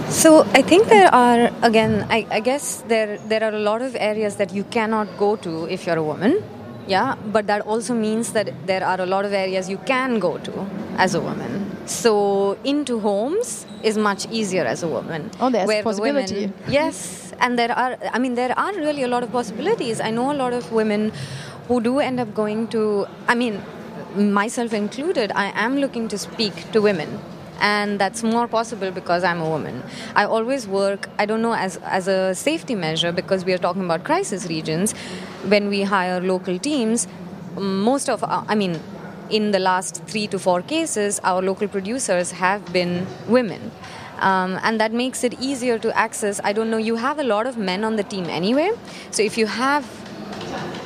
So 0.10 0.42
I 0.60 0.62
think 0.62 0.90
there 0.90 1.14
are 1.14 1.52
again 1.62 2.06
I, 2.10 2.26
I, 2.30 2.40
guess 2.40 2.84
there 2.88 3.18
there 3.30 3.44
are 3.44 3.54
a 3.54 3.64
lot 3.72 3.82
of 3.82 3.96
areas 4.00 4.36
that 4.36 4.54
you 4.54 4.64
cannot 4.64 5.08
go 5.18 5.36
to 5.38 5.66
if 5.70 5.86
you're 5.86 5.98
a 5.98 6.08
woman 6.14 6.44
yeah 6.88 7.16
but 7.32 7.48
that 7.48 7.62
also 7.62 7.94
means 7.94 8.34
that 8.34 8.52
there 8.68 8.84
are 8.84 9.00
a 9.02 9.06
lot 9.06 9.26
of 9.26 9.34
areas 9.34 9.70
you 9.70 9.78
can 9.80 10.20
go 10.20 10.38
to 10.40 10.66
as 10.98 11.16
a 11.16 11.22
woman. 11.22 11.60
So 11.86 12.58
into 12.64 13.00
homes 13.00 13.66
is 13.84 13.98
much 13.98 14.26
easier 14.32 14.64
as 14.64 14.84
a 14.84 14.88
woman. 14.88 15.32
Oh 15.40 15.50
there's 15.50 15.68
where 15.68 15.84
possibility 15.84 16.36
women, 16.36 16.54
yes 16.68 17.34
and 17.40 17.58
there 17.60 17.72
are 17.72 17.98
i 18.14 18.20
mean 18.20 18.36
there 18.36 18.58
are 18.58 18.74
really 18.74 19.04
a 19.04 19.08
lot 19.08 19.24
of 19.24 19.32
possibilities. 19.32 20.00
I 20.00 20.12
know 20.12 20.32
a 20.32 20.38
lot 20.44 20.54
of 20.54 20.72
women 20.72 21.12
who 21.68 21.82
do 21.82 22.00
end 22.00 22.20
up 22.20 22.34
going 22.34 22.68
to 22.70 23.06
i 23.28 23.36
mean 23.36 23.62
myself 24.16 24.74
included 24.74 25.32
i 25.34 25.52
am 25.56 25.78
looking 25.78 26.08
to 26.10 26.18
speak 26.18 26.72
to 26.72 26.82
women. 26.82 27.20
And 27.60 27.98
that's 27.98 28.24
more 28.24 28.48
possible 28.48 28.92
because 28.92 29.24
I'm 29.24 29.40
a 29.40 29.48
woman. 29.50 29.84
I 30.16 30.26
always 30.26 30.68
work, 30.68 31.08
I 31.18 31.26
don't 31.26 31.42
know, 31.42 31.54
as, 31.54 31.78
as 31.78 32.10
a 32.10 32.36
safety 32.36 32.76
measure 32.76 33.14
because 33.14 33.46
we 33.46 33.54
are 33.54 33.58
talking 33.58 33.86
about 33.86 34.04
crisis 34.04 34.48
regions. 34.48 34.94
When 35.48 35.70
we 35.70 35.84
hire 35.84 36.22
local 36.22 36.58
teams, 36.58 37.08
most 37.56 38.10
of, 38.10 38.24
our, 38.24 38.46
I 38.48 38.56
mean, 38.56 38.80
in 39.30 39.52
the 39.52 39.60
last 39.60 40.04
three 40.06 40.28
to 40.28 40.40
four 40.40 40.62
cases, 40.62 41.20
our 41.24 41.42
local 41.42 41.68
producers 41.68 42.32
have 42.32 42.72
been 42.72 43.08
women. 43.28 43.72
Um, 44.20 44.60
and 44.64 44.80
that 44.80 44.94
makes 44.94 45.24
it 45.24 45.34
easier 45.40 45.78
to 45.80 45.98
access. 45.98 46.40
I 46.44 46.54
don't 46.54 46.70
know, 46.70 46.78
you 46.78 46.96
have 46.96 47.20
a 47.20 47.24
lot 47.24 47.46
of 47.46 47.58
men 47.58 47.84
on 47.84 47.96
the 47.96 48.04
team 48.04 48.26
anyway. 48.26 48.72
So 49.12 49.22
if 49.22 49.38
you 49.38 49.48
have, 49.48 49.86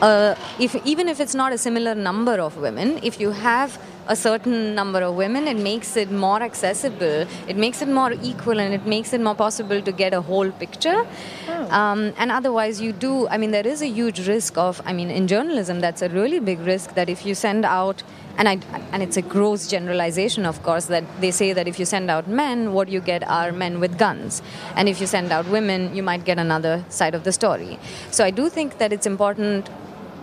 uh, 0.02 0.36
if 0.60 0.76
even 0.86 1.08
if 1.08 1.20
it's 1.20 1.36
not 1.36 1.54
a 1.54 1.58
similar 1.58 1.93
number 1.93 2.39
of 2.39 2.58
women, 2.58 3.00
if 3.04 3.20
you 3.20 3.32
have 3.32 3.80
a 4.08 4.15
certain 4.15 4.76
number 4.76 5.02
of 5.02 5.15
women, 5.15 5.48
it 5.48 5.58
makes 5.58 5.98
it 5.98 6.12
more 6.12 6.41
accessible, 6.41 7.28
it 7.48 7.58
makes 7.58 7.82
it 7.82 7.88
more 7.88 8.13
equal, 8.13 8.60
and 8.60 8.74
it 8.74 8.86
makes 8.86 9.13
it 9.13 9.22
more 9.22 9.36
possible 9.36 9.82
to 9.82 9.91
get 9.91 10.13
a 10.13 10.22
whole 10.22 10.52
picture. 10.52 11.06
Oh. 11.48 11.72
Um, 11.72 12.13
and 12.17 12.32
otherwise, 12.32 12.82
you 12.82 12.91
do, 12.91 13.28
I 13.28 13.38
mean, 13.38 13.52
there 13.52 13.67
is 13.67 13.82
a 13.82 13.88
huge 13.88 14.28
risk 14.28 14.58
of, 14.58 14.82
I 14.86 14.93
mean, 14.93 15.10
in 15.10 15.28
journalism, 15.28 15.80
that's 15.80 16.02
a 16.02 16.10
really 16.10 16.39
big 16.39 16.60
risk 16.60 16.93
that 16.96 17.10
if 17.10 17.26
you 17.26 17.36
send 17.36 17.65
out 17.65 18.04
and 18.38 18.48
I, 18.48 18.60
and 18.91 19.02
it's 19.02 19.17
a 19.17 19.22
gross 19.22 19.67
generalization, 19.67 20.46
of 20.46 20.62
course, 20.62 20.86
that 20.86 21.04
they 21.20 21.32
say 21.32 21.54
that 21.54 21.67
if 21.67 21.80
you 21.80 21.86
send 21.86 22.12
out 22.12 22.28
men, 22.28 22.72
what 22.72 22.88
you 22.88 23.02
get 23.02 23.28
are 23.28 23.52
men 23.52 23.80
with 23.80 23.98
guns, 23.98 24.43
and 24.76 24.88
if 24.88 25.02
you 25.02 25.08
send 25.08 25.32
out 25.32 25.48
women, 25.48 25.96
you 25.96 26.04
might 26.04 26.24
get 26.24 26.38
another 26.38 26.86
side 26.89 27.15
of 27.15 27.24
the 27.24 27.32
story. 27.32 27.80
So 28.12 28.24
I 28.24 28.30
do 28.30 28.48
think 28.50 28.78
that 28.78 28.93
it's 28.93 29.08
important, 29.08 29.70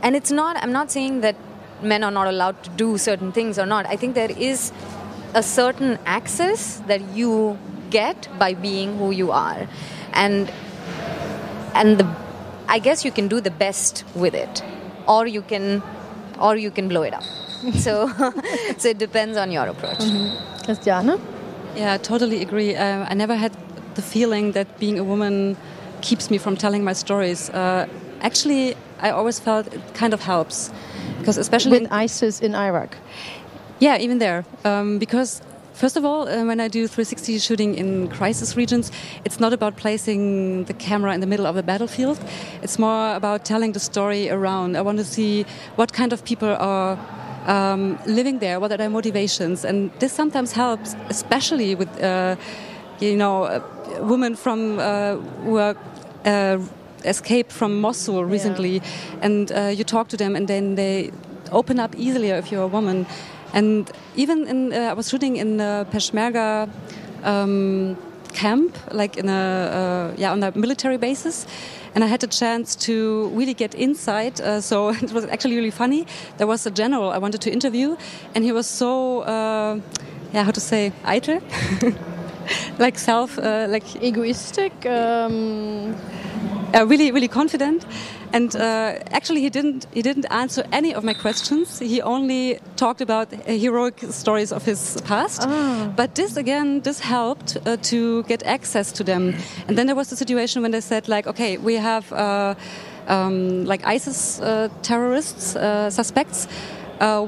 and 0.03 0.15
it's 0.15 0.31
not. 0.31 0.57
I'm 0.63 0.71
not 0.71 0.93
saying 0.93 1.23
that 1.23 1.35
men 1.83 2.05
are 2.05 2.11
not 2.11 2.27
allowed 2.27 2.63
to 2.65 2.71
do 2.71 2.99
certain 2.99 3.33
things 3.33 3.59
or 3.59 3.67
not. 3.67 3.87
I 3.87 3.97
think 3.97 4.15
there 4.15 4.31
is 4.31 4.73
a 5.35 5.43
certain 5.43 5.99
access 6.07 6.81
that 6.87 7.01
you 7.15 7.59
get 7.91 8.29
by 8.39 8.55
being 8.55 8.99
who 8.99 9.11
you 9.11 9.33
are, 9.33 9.67
and 10.13 10.51
and 11.75 11.99
the, 11.99 12.15
I 12.69 12.79
guess 12.79 13.05
you 13.05 13.11
can 13.11 13.29
do 13.29 13.41
the 13.41 13.51
best 13.51 14.05
with 14.15 14.35
it, 14.35 14.63
or 15.07 15.27
you 15.27 15.43
can, 15.43 15.83
or 16.41 16.57
you 16.57 16.71
can 16.71 16.89
blow 16.89 17.03
it 17.03 17.13
up. 17.13 17.25
so, 17.75 18.09
so 18.79 18.89
it 18.89 18.99
depends 18.99 19.37
on 19.37 19.51
your 19.51 19.67
approach. 19.67 19.99
Mm-hmm. 19.99 20.65
Christiane? 20.65 21.21
Yeah, 21.77 21.95
I 21.95 21.99
totally 21.99 22.43
agree. 22.43 22.77
Uh, 22.77 23.07
I 23.09 23.15
never 23.15 23.35
had 23.35 23.53
the 23.95 24.03
feeling 24.03 24.53
that 24.53 24.79
being 24.79 24.99
a 24.99 25.05
woman 25.05 25.57
keeps 26.01 26.31
me 26.31 26.39
from 26.39 26.57
telling 26.57 26.85
my 26.85 26.93
stories. 26.93 27.51
Uh, 27.51 27.87
actually, 28.21 28.77
I 29.01 29.11
always 29.11 29.41
felt 29.41 29.73
it 29.73 29.95
kind 29.95 30.15
of 30.15 30.23
helps 30.23 30.71
because 31.25 31.39
especially 31.39 31.81
with 31.81 31.91
ISIS 31.91 32.41
in 32.41 32.55
Iraq. 32.55 32.97
Yeah, 33.81 33.97
even 33.99 34.19
there, 34.19 34.45
um, 34.65 34.99
because 34.99 35.43
First 35.75 35.97
of 35.97 36.05
all, 36.05 36.29
uh, 36.29 36.45
when 36.45 36.61
I 36.61 36.69
do 36.69 36.87
360 36.87 37.41
shooting 37.41 37.75
in 37.75 38.07
crisis 38.07 38.57
regions, 38.57 38.93
it's 39.25 39.41
not 39.41 39.53
about 39.53 39.77
placing 39.77 40.67
the 40.67 40.73
camera 40.73 41.13
in 41.13 41.21
the 41.21 41.27
middle 41.27 41.47
of 41.47 41.57
a 41.57 41.65
battlefield. 41.65 42.17
It's 42.63 42.79
more 42.79 43.17
about 43.17 43.45
telling 43.45 43.73
the 43.73 43.81
story 43.81 44.31
around. 44.31 44.77
I 44.77 44.83
want 44.83 44.99
to 44.99 45.05
see 45.05 45.45
what 45.75 45.93
kind 45.93 46.13
of 46.13 46.25
people 46.25 46.49
are 46.49 46.97
um, 47.47 47.99
living 48.07 48.39
there, 48.39 48.61
what 48.61 48.71
are 48.71 48.77
their 48.77 48.89
motivations, 48.89 49.65
and 49.65 49.91
this 49.99 50.13
sometimes 50.13 50.53
helps, 50.53 50.95
especially 51.09 51.75
with 51.75 51.91
uh, 52.01 52.37
you 53.01 53.17
know 53.17 53.61
women 53.99 54.37
from 54.37 54.79
uh, 54.79 55.17
who 55.43 55.59
are 55.59 55.75
uh, 56.25 56.59
escaped 57.05 57.53
from 57.53 57.81
Mosul 57.81 58.25
recently, 58.25 58.77
yeah. 58.77 58.83
and 59.23 59.53
uh, 59.53 59.61
you 59.75 59.85
talk 59.85 60.09
to 60.09 60.17
them, 60.17 60.37
and 60.37 60.49
then 60.49 60.75
they 60.75 61.11
open 61.53 61.79
up 61.79 61.95
easier 61.97 62.37
if 62.37 62.51
you're 62.51 62.65
a 62.65 62.69
woman. 62.69 63.07
And 63.53 63.91
even 64.17 64.47
in, 64.49 64.73
uh, 64.73 64.91
I 64.91 64.93
was 64.95 65.09
shooting 65.09 65.37
in 65.37 65.59
the 65.59 65.87
Peshmerga 65.93 66.69
um, 67.23 67.97
camp, 68.33 68.77
like 68.91 69.17
in 69.17 69.29
a 69.29 70.13
yeah 70.17 70.33
on 70.33 70.43
a 70.43 70.51
military 70.57 70.97
basis 70.97 71.47
and 71.95 72.03
I 72.03 72.09
had 72.09 72.25
a 72.25 72.27
chance 72.27 72.75
to 72.87 73.29
really 73.29 73.55
get 73.55 73.75
inside. 73.75 74.41
Uh, 74.41 74.61
so 74.61 74.89
it 75.03 75.13
was 75.13 75.25
actually 75.27 75.57
really 75.57 75.71
funny. 75.71 76.07
There 76.39 76.47
was 76.47 76.67
a 76.67 76.71
general 76.71 77.11
I 77.11 77.19
wanted 77.19 77.41
to 77.43 77.53
interview, 77.53 77.97
and 78.35 78.45
he 78.45 78.53
was 78.53 78.67
so, 78.67 79.21
uh, 79.21 79.81
yeah, 80.33 80.43
how 80.45 80.51
to 80.51 80.61
say, 80.61 80.93
eitel, 81.05 81.41
like 82.79 82.99
self, 82.99 83.39
uh, 83.39 83.67
like 83.69 83.85
egoistic. 84.03 84.73
Um 84.87 85.97
uh, 86.75 86.87
really, 86.87 87.13
really 87.13 87.29
confident. 87.29 87.87
And 88.33 88.55
uh, 88.57 88.99
actually, 89.13 89.41
he 89.41 89.51
didn't 89.51 89.87
he 89.95 90.03
didn't 90.03 90.27
answer 90.31 90.65
any 90.73 90.95
of 90.95 91.05
my 91.05 91.15
questions. 91.15 91.79
He 91.79 92.03
only 92.03 92.59
talked 92.77 93.01
about 93.01 93.33
heroic 93.47 94.01
stories 94.11 94.53
of 94.53 94.65
his 94.65 95.01
past. 95.03 95.47
Oh. 95.47 95.93
But 95.97 96.15
this 96.15 96.37
again, 96.37 96.81
this 96.81 97.01
helped 97.01 97.57
uh, 97.65 97.77
to 97.91 98.25
get 98.25 98.43
access 98.43 98.93
to 98.93 99.05
them. 99.05 99.35
And 99.69 99.79
then 99.79 99.87
there 99.87 99.97
was 99.97 100.09
the 100.09 100.17
situation 100.17 100.63
when 100.63 100.73
they 100.73 100.81
said 100.81 101.09
like, 101.09 101.29
okay, 101.29 101.59
we 101.59 101.75
have 101.75 102.13
uh, 102.13 102.55
um, 103.07 103.65
like 103.65 103.87
ISIS 103.87 104.41
uh, 104.41 104.69
terrorists 104.83 105.57
uh, 105.57 105.91
suspects. 105.91 106.49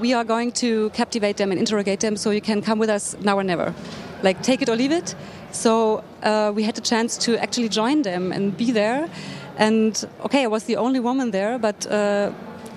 we 0.00 0.14
are 0.14 0.24
going 0.24 0.52
to 0.52 0.90
captivate 0.90 1.36
them 1.36 1.50
and 1.50 1.60
interrogate 1.60 2.00
them, 2.00 2.16
so 2.16 2.30
you 2.30 2.40
can 2.40 2.62
come 2.62 2.80
with 2.80 2.90
us 2.90 3.16
now 3.20 3.36
or 3.36 3.44
never. 3.44 3.74
Like, 4.22 4.42
take 4.42 4.62
it 4.62 4.68
or 4.68 4.76
leave 4.76 4.92
it. 4.92 5.14
So 5.56 6.04
uh, 6.22 6.52
we 6.54 6.62
had 6.64 6.74
the 6.74 6.80
chance 6.80 7.16
to 7.18 7.38
actually 7.38 7.68
join 7.68 8.02
them 8.02 8.32
and 8.32 8.56
be 8.56 8.72
there. 8.72 9.08
And 9.56 10.08
okay, 10.24 10.44
I 10.44 10.46
was 10.46 10.64
the 10.64 10.76
only 10.76 11.00
woman 11.00 11.30
there, 11.30 11.58
but 11.58 11.86
uh, 11.86 12.30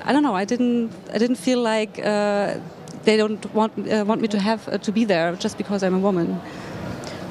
I 0.05 0.13
don't 0.13 0.23
know. 0.23 0.35
I 0.35 0.45
didn't. 0.45 0.91
I 1.13 1.17
didn't 1.17 1.37
feel 1.37 1.61
like 1.61 1.99
uh, 1.99 2.55
they 3.03 3.17
don't 3.17 3.53
want 3.53 3.73
uh, 3.77 4.05
want 4.05 4.21
me 4.21 4.27
to 4.27 4.39
have 4.39 4.67
uh, 4.67 4.77
to 4.77 4.91
be 4.91 5.05
there 5.05 5.35
just 5.35 5.57
because 5.57 5.83
I'm 5.83 5.95
a 5.95 5.99
woman. 5.99 6.39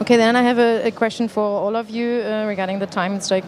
Okay, 0.00 0.16
then 0.16 0.36
I 0.36 0.42
have 0.42 0.58
a, 0.58 0.88
a 0.88 0.90
question 0.90 1.28
for 1.28 1.42
all 1.42 1.76
of 1.76 1.90
you 1.90 2.22
uh, 2.22 2.46
regarding 2.46 2.78
the 2.78 2.86
time. 2.86 3.14
It's 3.14 3.30
like 3.30 3.44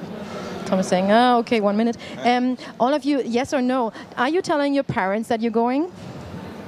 Tom 0.66 0.78
is 0.78 0.86
saying, 0.86 1.10
oh, 1.10 1.38
okay, 1.38 1.60
one 1.60 1.76
minute. 1.76 1.96
Um, 2.24 2.56
all 2.78 2.94
of 2.94 3.04
you, 3.04 3.22
yes 3.24 3.52
or 3.52 3.60
no? 3.62 3.92
Are 4.16 4.28
you 4.28 4.42
telling 4.42 4.74
your 4.74 4.84
parents 4.84 5.28
that 5.28 5.40
you're 5.40 5.52
going 5.52 5.92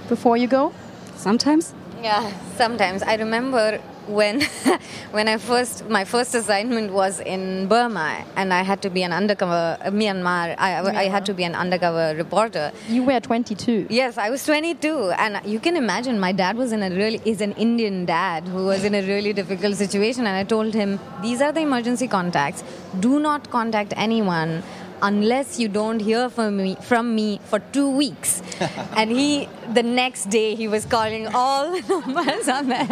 before 0.08 0.36
you 0.36 0.46
go? 0.46 0.72
Sometimes. 1.16 1.74
Yeah, 2.02 2.32
sometimes. 2.56 3.02
I 3.02 3.16
remember 3.16 3.80
when 4.06 4.40
when 5.12 5.28
I 5.28 5.36
first 5.38 5.88
my 5.88 6.04
first 6.04 6.34
assignment 6.34 6.92
was 6.92 7.20
in 7.20 7.68
Burma 7.68 8.24
and 8.36 8.52
I 8.52 8.62
had 8.62 8.82
to 8.82 8.90
be 8.90 9.02
an 9.02 9.12
undercover 9.12 9.78
uh, 9.80 9.90
Myanmar 9.90 10.54
I, 10.58 10.82
yeah. 10.82 10.98
I 10.98 11.04
had 11.08 11.26
to 11.26 11.34
be 11.34 11.44
an 11.44 11.54
undercover 11.54 12.14
reporter. 12.16 12.72
You 12.88 13.04
were 13.04 13.20
22 13.20 13.86
yes 13.90 14.18
I 14.18 14.30
was 14.30 14.44
22 14.44 15.12
and 15.18 15.40
you 15.44 15.60
can 15.60 15.76
imagine 15.76 16.18
my 16.18 16.32
dad 16.32 16.56
was 16.56 16.72
in 16.72 16.82
a 16.82 16.90
really 16.90 17.20
is 17.24 17.40
an 17.40 17.52
Indian 17.52 18.04
dad 18.04 18.48
who 18.48 18.66
was 18.66 18.84
in 18.84 18.94
a 18.94 19.02
really 19.02 19.32
difficult 19.32 19.76
situation 19.76 20.26
and 20.26 20.36
I 20.36 20.44
told 20.44 20.74
him 20.74 20.98
these 21.20 21.40
are 21.40 21.52
the 21.52 21.60
emergency 21.60 22.08
contacts. 22.08 22.64
Do 23.00 23.20
not 23.20 23.50
contact 23.50 23.92
anyone 23.96 24.62
unless 25.02 25.58
you 25.58 25.68
don't 25.68 25.98
hear 25.98 26.30
from 26.30 26.56
me 26.56 26.76
from 26.80 27.14
me 27.14 27.40
for 27.44 27.58
two 27.58 27.90
weeks. 27.90 28.40
and 28.96 29.10
he, 29.10 29.48
the 29.74 29.82
next 29.82 30.30
day, 30.30 30.54
he 30.54 30.68
was 30.68 30.86
calling 30.86 31.26
all 31.34 31.72
the 31.72 31.80
numbers 31.88 32.48
on 32.48 32.68
there, 32.68 32.86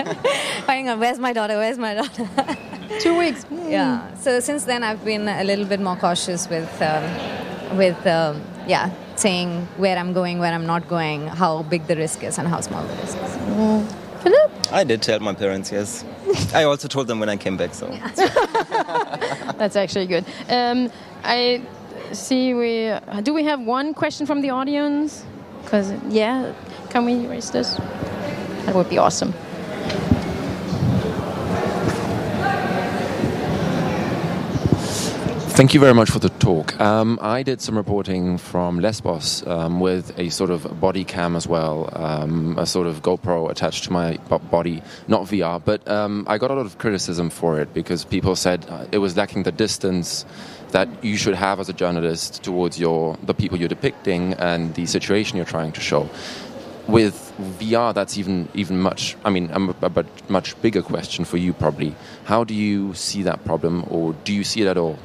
finding 0.66 0.88
out 0.88 0.99
where's 0.99 1.18
my 1.18 1.33
daughter, 1.33 1.57
where's 1.57 1.79
my 1.79 1.94
daughter. 1.94 2.29
two 3.01 3.16
weeks. 3.16 3.44
Mm. 3.44 3.70
Yeah. 3.70 4.14
So 4.16 4.40
since 4.40 4.64
then, 4.64 4.83
I've 4.83 5.05
been 5.05 5.29
a 5.29 5.44
little 5.44 5.64
bit 5.64 5.81
more 5.81 5.96
cautious 5.96 6.49
with, 6.49 6.70
um, 6.83 7.77
with 7.79 8.07
um, 8.07 8.42
yeah, 8.66 8.90
saying 9.14 9.66
where 9.77 9.96
I'm 9.96 10.12
going, 10.12 10.40
where 10.40 10.53
I'm 10.53 10.66
not 10.66 10.88
going, 10.88 11.29
how 11.29 11.62
big 11.62 11.87
the 11.87 11.96
risk 11.96 12.25
is, 12.25 12.38
and 12.38 12.49
how 12.49 12.61
small 12.61 12.83
the 12.83 12.94
risk 12.96 13.16
is. 13.16 13.37
Mm. 13.55 13.96
Philip? 14.20 14.73
I 14.73 14.85
did 14.85 15.01
tell 15.01 15.18
my 15.20 15.33
parents, 15.33 15.73
yes. 15.73 16.05
I 16.53 16.64
also 16.64 16.88
told 16.88 17.07
them 17.07 17.20
when 17.20 17.31
I 17.31 17.38
came 17.38 17.57
back, 17.57 17.73
so. 17.73 17.87
That's 19.57 19.77
actually 19.77 20.07
good. 20.07 20.27
Um, 20.51 20.92
I 21.25 21.62
see 22.12 22.55
we 22.55 22.94
do 23.23 23.33
we 23.33 23.44
have 23.44 23.61
one 23.61 23.94
question 23.94 24.27
from 24.27 24.40
the 24.40 24.51
audience? 24.51 25.25
Because 25.62 25.92
yeah 26.09 26.53
can 26.90 27.05
we 27.05 27.27
raise 27.27 27.51
this? 27.51 27.75
That 28.66 28.75
would 28.75 28.90
be 28.90 28.99
awesome. 28.99 29.33
Thank 35.61 35.75
you 35.75 35.81
very 35.81 35.92
much 35.92 36.09
for 36.09 36.20
the 36.20 36.31
talk. 36.31 36.81
Um, 36.81 37.18
I 37.20 37.42
did 37.42 37.61
some 37.61 37.77
reporting 37.77 38.38
from 38.38 38.81
Lesbos 38.81 39.46
um, 39.46 39.79
with 39.79 40.18
a 40.18 40.31
sort 40.31 40.49
of 40.49 40.81
body 40.81 41.05
cam 41.05 41.37
as 41.37 41.46
well, 41.46 41.90
um, 41.92 42.59
a 42.59 42.64
sort 42.64 42.87
of 42.87 43.03
GoPro 43.03 43.51
attached 43.51 43.85
to 43.85 43.92
my 43.92 44.16
body, 44.51 44.83
not 45.07 45.27
VR, 45.27 45.62
but 45.62 45.87
um, 45.87 46.25
I 46.27 46.38
got 46.38 46.51
a 46.51 46.55
lot 46.55 46.64
of 46.64 46.79
criticism 46.79 47.29
for 47.29 47.61
it 47.61 47.75
because 47.75 48.07
people 48.07 48.37
said 48.37 48.64
uh, 48.70 48.87
it 48.90 48.99
was 48.99 49.18
lacking 49.18 49.42
the 49.42 49.53
distance 49.53 50.25
that 50.70 50.88
you 51.02 51.16
should 51.16 51.35
have 51.35 51.61
as 51.61 51.68
a 51.68 51.72
journalist 51.72 52.42
towards 52.42 52.78
your 52.78 53.16
the 53.22 53.35
people 53.35 53.59
you're 53.59 53.68
depicting 53.68 54.35
and 54.35 54.74
the 54.74 54.87
situation 54.87 55.37
you're 55.37 55.46
trying 55.46 55.72
to 55.72 55.80
show. 55.80 56.09
With 56.87 57.33
VR, 57.59 57.94
that's 57.94 58.18
even 58.18 58.48
even 58.54 58.80
much. 58.80 59.16
I 59.24 59.30
mean, 59.30 59.50
a, 59.50 59.87
a 59.87 60.04
much 60.28 60.61
bigger 60.62 60.83
question 60.83 61.24
for 61.24 61.37
you 61.37 61.52
probably. 61.52 61.94
How 62.24 62.44
do 62.44 62.54
you 62.54 62.94
see 62.94 63.22
that 63.22 63.44
problem, 63.44 63.85
or 63.88 64.14
do 64.24 64.33
you 64.33 64.44
see 64.44 64.62
it 64.62 64.66
at 64.66 64.76
all? 64.76 64.98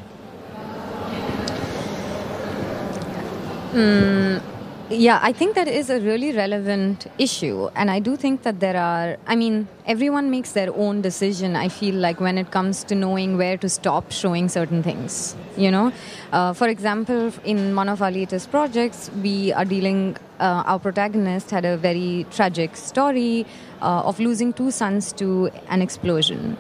Mm, 3.74 4.42
Yeah, 4.88 5.20
I 5.24 5.32
think 5.32 5.56
that 5.56 5.68
is 5.68 5.90
a 5.90 6.00
really 6.00 6.32
relevant 6.32 7.08
issue. 7.18 7.70
And 7.76 7.90
I 7.90 8.00
do 8.00 8.16
think 8.16 8.44
that 8.44 8.60
there 8.60 8.78
are, 8.78 9.18
I 9.26 9.36
mean, 9.36 9.68
everyone 9.88 10.30
makes 10.30 10.52
their 10.52 10.72
own 10.76 11.02
decision, 11.02 11.56
I 11.56 11.70
feel 11.70 11.96
like, 11.96 12.20
when 12.20 12.38
it 12.38 12.52
comes 12.52 12.84
to 12.84 12.94
knowing 12.94 13.36
where 13.36 13.58
to 13.58 13.68
stop 13.68 14.12
showing 14.12 14.48
certain 14.48 14.84
things. 14.84 15.36
You 15.58 15.72
know, 15.72 15.92
uh, 16.32 16.54
for 16.54 16.68
example, 16.68 17.34
in 17.44 17.76
one 17.76 17.90
of 17.90 18.04
our 18.04 18.12
latest 18.12 18.52
projects, 18.52 19.10
we 19.24 19.52
are 19.54 19.66
dealing, 19.66 20.18
uh, 20.40 20.62
our 20.68 20.78
protagonist 20.78 21.50
had 21.50 21.66
a 21.66 21.78
very 21.78 22.28
tragic 22.30 22.76
story 22.76 23.48
uh, 23.82 24.04
of 24.04 24.20
losing 24.20 24.54
two 24.54 24.70
sons 24.70 25.12
to 25.14 25.50
an 25.68 25.82
explosion. 25.82 26.58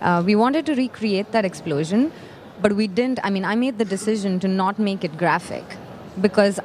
Uh, 0.00 0.22
we 0.24 0.34
wanted 0.34 0.64
to 0.64 0.74
recreate 0.76 1.30
that 1.32 1.44
explosion, 1.44 2.10
but 2.62 2.72
we 2.72 2.86
didn't. 2.86 3.18
I 3.22 3.28
mean, 3.28 3.44
I 3.44 3.54
made 3.54 3.76
the 3.76 3.84
decision 3.84 4.40
to 4.40 4.48
not 4.48 4.78
make 4.78 5.04
it 5.04 5.18
graphic 5.18 5.64
because 6.22 6.58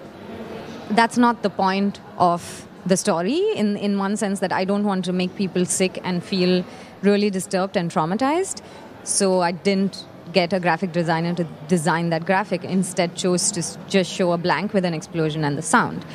that's 0.92 1.18
not 1.18 1.42
the 1.42 1.50
point 1.50 2.00
of 2.18 2.68
the 2.86 2.98
story 2.98 3.40
in, 3.56 3.78
in 3.78 3.98
one 3.98 4.18
sense 4.18 4.40
that 4.40 4.52
I 4.52 4.66
don't 4.66 4.84
want 4.84 5.06
to 5.06 5.14
make 5.14 5.36
people 5.36 5.66
sick 5.66 6.00
and 6.04 6.24
feel 6.24 6.66
really 7.02 7.30
disturbed 7.30 7.78
and 7.78 7.92
traumatized. 7.92 8.62
So 9.04 9.42
I 9.42 9.52
didn't 9.52 10.06
get 10.34 10.54
a 10.54 10.60
graphic 10.60 10.92
designer 10.92 11.34
to 11.36 11.44
design 11.68 12.10
that 12.10 12.26
graphic. 12.26 12.64
Instead, 12.64 13.16
chose 13.16 13.52
to 13.52 13.64
just 13.88 14.12
show 14.12 14.32
a 14.32 14.38
blank 14.38 14.74
with 14.74 14.86
an 14.86 14.94
explosion 14.94 15.44
and 15.44 15.58
the 15.58 15.62
sound. 15.62 16.06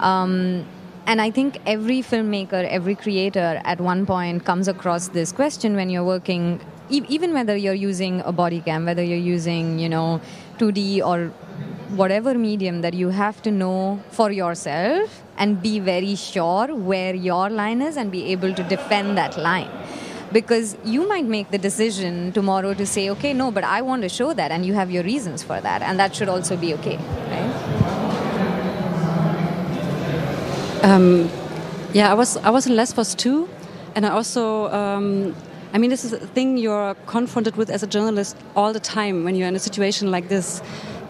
Um, 0.00 0.66
and 1.06 1.20
I 1.20 1.30
think 1.30 1.58
every 1.66 2.00
filmmaker, 2.00 2.64
every 2.68 2.94
creator 2.94 3.60
at 3.64 3.80
one 3.80 4.06
point 4.06 4.44
comes 4.44 4.68
across 4.68 5.08
this 5.08 5.32
question 5.32 5.74
when 5.74 5.90
you're 5.90 6.04
working, 6.04 6.60
e- 6.90 7.04
even 7.08 7.32
whether 7.32 7.56
you're 7.56 7.74
using 7.74 8.20
a 8.20 8.32
body 8.32 8.60
cam, 8.60 8.84
whether 8.84 9.02
you're 9.02 9.18
using, 9.18 9.78
you 9.78 9.88
know, 9.88 10.20
2D 10.58 11.04
or 11.04 11.32
whatever 11.96 12.34
medium 12.34 12.80
that 12.82 12.94
you 12.94 13.10
have 13.10 13.42
to 13.42 13.50
know 13.50 14.00
for 14.10 14.30
yourself 14.30 15.22
and 15.36 15.60
be 15.60 15.78
very 15.78 16.14
sure 16.14 16.74
where 16.74 17.14
your 17.14 17.50
line 17.50 17.82
is 17.82 17.96
and 17.96 18.10
be 18.10 18.32
able 18.32 18.54
to 18.54 18.62
defend 18.64 19.18
that 19.18 19.36
line. 19.36 19.68
Because 20.32 20.76
you 20.84 21.06
might 21.06 21.26
make 21.26 21.50
the 21.50 21.58
decision 21.58 22.32
tomorrow 22.32 22.72
to 22.72 22.86
say 22.86 23.10
okay 23.10 23.34
no 23.34 23.50
but 23.50 23.64
i 23.64 23.82
want 23.82 24.00
to 24.00 24.08
show 24.08 24.32
that 24.32 24.50
and 24.50 24.64
you 24.64 24.72
have 24.72 24.90
your 24.90 25.02
reasons 25.02 25.42
for 25.42 25.60
that 25.60 25.82
and 25.82 25.98
that 25.98 26.16
should 26.16 26.28
also 26.28 26.56
be 26.56 26.72
okay 26.72 26.96
right? 26.96 27.52
Um, 30.82 31.30
yeah 31.92 32.10
i 32.10 32.14
was 32.14 32.38
i 32.38 32.48
was 32.48 32.66
in 32.66 32.74
lesbos 32.76 33.14
too 33.14 33.46
and 33.94 34.06
i 34.06 34.08
also 34.08 34.72
um, 34.72 35.34
I 35.74 35.78
mean, 35.78 35.88
this 35.88 36.04
is 36.04 36.12
a 36.12 36.18
thing 36.18 36.58
you're 36.58 36.94
confronted 37.06 37.56
with 37.56 37.70
as 37.70 37.82
a 37.82 37.86
journalist 37.86 38.36
all 38.54 38.74
the 38.74 38.80
time 38.80 39.24
when 39.24 39.34
you're 39.34 39.48
in 39.48 39.56
a 39.56 39.58
situation 39.58 40.10
like 40.10 40.28
this 40.28 40.60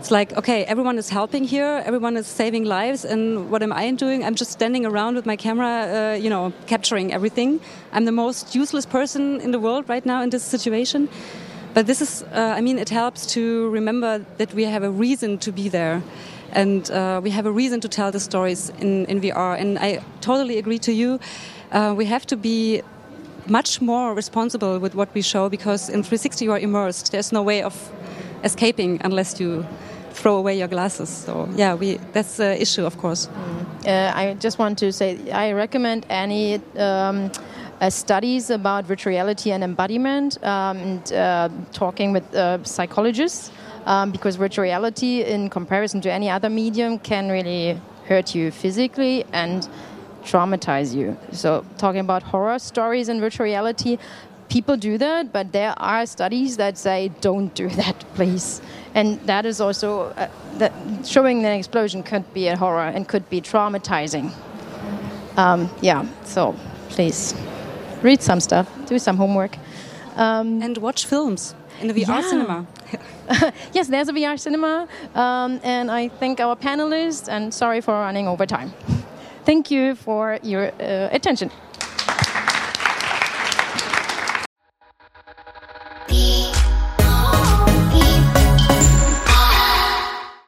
it's 0.02 0.10
like 0.10 0.32
okay 0.36 0.64
everyone 0.64 0.98
is 0.98 1.08
helping 1.10 1.44
here 1.44 1.80
everyone 1.86 2.16
is 2.16 2.26
saving 2.26 2.64
lives 2.64 3.04
and 3.04 3.48
what 3.52 3.62
am 3.62 3.72
i 3.72 3.88
doing? 3.92 4.24
I'm 4.24 4.34
just 4.34 4.50
standing 4.50 4.84
around 4.84 5.14
with 5.14 5.26
my 5.26 5.36
camera 5.36 5.72
uh, 5.72 6.14
you 6.24 6.28
know 6.28 6.52
capturing 6.66 7.12
everything. 7.12 7.60
I'm 7.92 8.04
the 8.04 8.16
most 8.24 8.52
useless 8.52 8.84
person 8.84 9.40
in 9.40 9.52
the 9.52 9.60
world 9.60 9.84
right 9.88 10.04
now 10.04 10.20
in 10.22 10.30
this 10.30 10.42
situation. 10.42 11.08
But 11.74 11.86
this 11.86 12.02
is 12.02 12.24
uh, 12.24 12.58
i 12.58 12.60
mean 12.60 12.78
it 12.78 12.90
helps 12.90 13.26
to 13.34 13.70
remember 13.70 14.26
that 14.38 14.52
we 14.54 14.64
have 14.64 14.82
a 14.82 14.90
reason 14.90 15.38
to 15.38 15.52
be 15.52 15.68
there. 15.68 16.02
And 16.52 16.90
uh, 16.90 17.20
we 17.22 17.30
have 17.30 17.46
a 17.46 17.52
reason 17.52 17.80
to 17.80 17.88
tell 17.88 18.10
the 18.10 18.20
stories 18.20 18.72
in, 18.80 19.06
in 19.06 19.20
vr 19.20 19.54
and 19.60 19.78
i 19.78 20.00
totally 20.20 20.58
agree 20.58 20.80
to 20.80 20.92
you. 20.92 21.20
Uh, 21.70 21.94
we 21.96 22.06
have 22.06 22.26
to 22.26 22.36
be 22.36 22.82
much 23.46 23.80
more 23.80 24.14
responsible 24.14 24.80
with 24.80 24.94
what 24.94 25.08
we 25.14 25.22
show 25.22 25.48
because 25.48 25.88
in 25.88 26.02
360 26.02 26.44
you 26.44 26.52
are 26.52 26.60
immersed. 26.60 27.12
There's 27.12 27.32
no 27.32 27.42
way 27.42 27.62
of 27.62 27.74
escaping 28.44 29.00
unless 29.04 29.40
you 29.40 29.64
throw 30.12 30.36
away 30.36 30.58
your 30.58 30.68
glasses. 30.68 31.08
So 31.08 31.48
yeah, 31.56 31.74
we 31.74 31.98
that's 32.12 32.36
the 32.36 32.60
issue, 32.60 32.84
of 32.84 32.96
course. 32.98 33.28
Mm. 33.28 33.86
Uh, 33.86 34.12
I 34.14 34.34
just 34.34 34.58
want 34.58 34.78
to 34.78 34.92
say 34.92 35.30
I 35.30 35.52
recommend 35.52 36.06
any. 36.08 36.60
Um, 36.76 37.30
uh, 37.82 37.90
studies 37.90 38.48
about 38.50 38.84
virtual 38.84 39.10
reality 39.10 39.50
and 39.50 39.64
embodiment 39.64 40.38
um, 40.44 40.76
and 40.76 41.12
uh, 41.12 41.48
talking 41.72 42.12
with 42.12 42.32
uh, 42.32 42.62
psychologists 42.62 43.50
um, 43.86 44.12
because 44.12 44.36
virtual 44.36 44.62
reality 44.62 45.22
in 45.22 45.50
comparison 45.50 46.00
to 46.00 46.12
any 46.12 46.30
other 46.30 46.48
medium 46.48 46.96
can 46.96 47.28
really 47.28 47.80
hurt 48.06 48.36
you 48.36 48.52
physically 48.52 49.24
and 49.32 49.68
traumatize 50.22 50.94
you 50.94 51.16
so 51.32 51.64
talking 51.76 52.00
about 52.00 52.22
horror 52.22 52.56
stories 52.56 53.08
in 53.08 53.20
virtual 53.20 53.44
reality 53.44 53.98
people 54.54 54.76
do 54.76 54.98
that 54.98 55.32
but 55.32 55.52
there 55.52 55.74
are 55.78 56.04
studies 56.06 56.56
that 56.56 56.76
say 56.76 57.10
don't 57.20 57.54
do 57.54 57.68
that 57.80 57.96
please 58.14 58.60
and 58.94 59.18
that 59.26 59.46
is 59.46 59.60
also 59.60 60.12
uh, 60.16 60.28
that 60.58 60.72
showing 61.04 61.42
the 61.42 61.50
explosion 61.54 62.02
could 62.02 62.32
be 62.34 62.48
a 62.48 62.56
horror 62.56 62.88
and 62.94 63.08
could 63.08 63.28
be 63.30 63.40
traumatizing. 63.40 64.32
Um, 65.36 65.70
yeah, 65.80 66.06
so 66.24 66.54
please 66.90 67.34
read 68.02 68.22
some 68.22 68.40
stuff, 68.40 68.68
do 68.86 68.98
some 68.98 69.16
homework, 69.16 69.56
um, 70.16 70.62
and 70.62 70.76
watch 70.78 71.06
films 71.06 71.54
in 71.80 71.88
the 71.88 71.94
VR 71.94 72.08
yeah. 72.08 72.20
cinema. 72.20 72.66
yes, 73.72 73.88
there's 73.88 74.08
a 74.08 74.12
VR 74.12 74.38
cinema, 74.38 74.86
um, 75.14 75.60
and 75.62 75.90
I 75.90 76.08
thank 76.08 76.40
our 76.40 76.54
panelists. 76.54 77.28
And 77.28 77.54
sorry 77.54 77.80
for 77.80 77.94
running 77.94 78.28
over 78.28 78.44
time. 78.44 78.72
Thank 79.46 79.70
you 79.70 79.94
for 79.94 80.38
your 80.42 80.66
uh, 80.78 81.08
attention. 81.10 81.50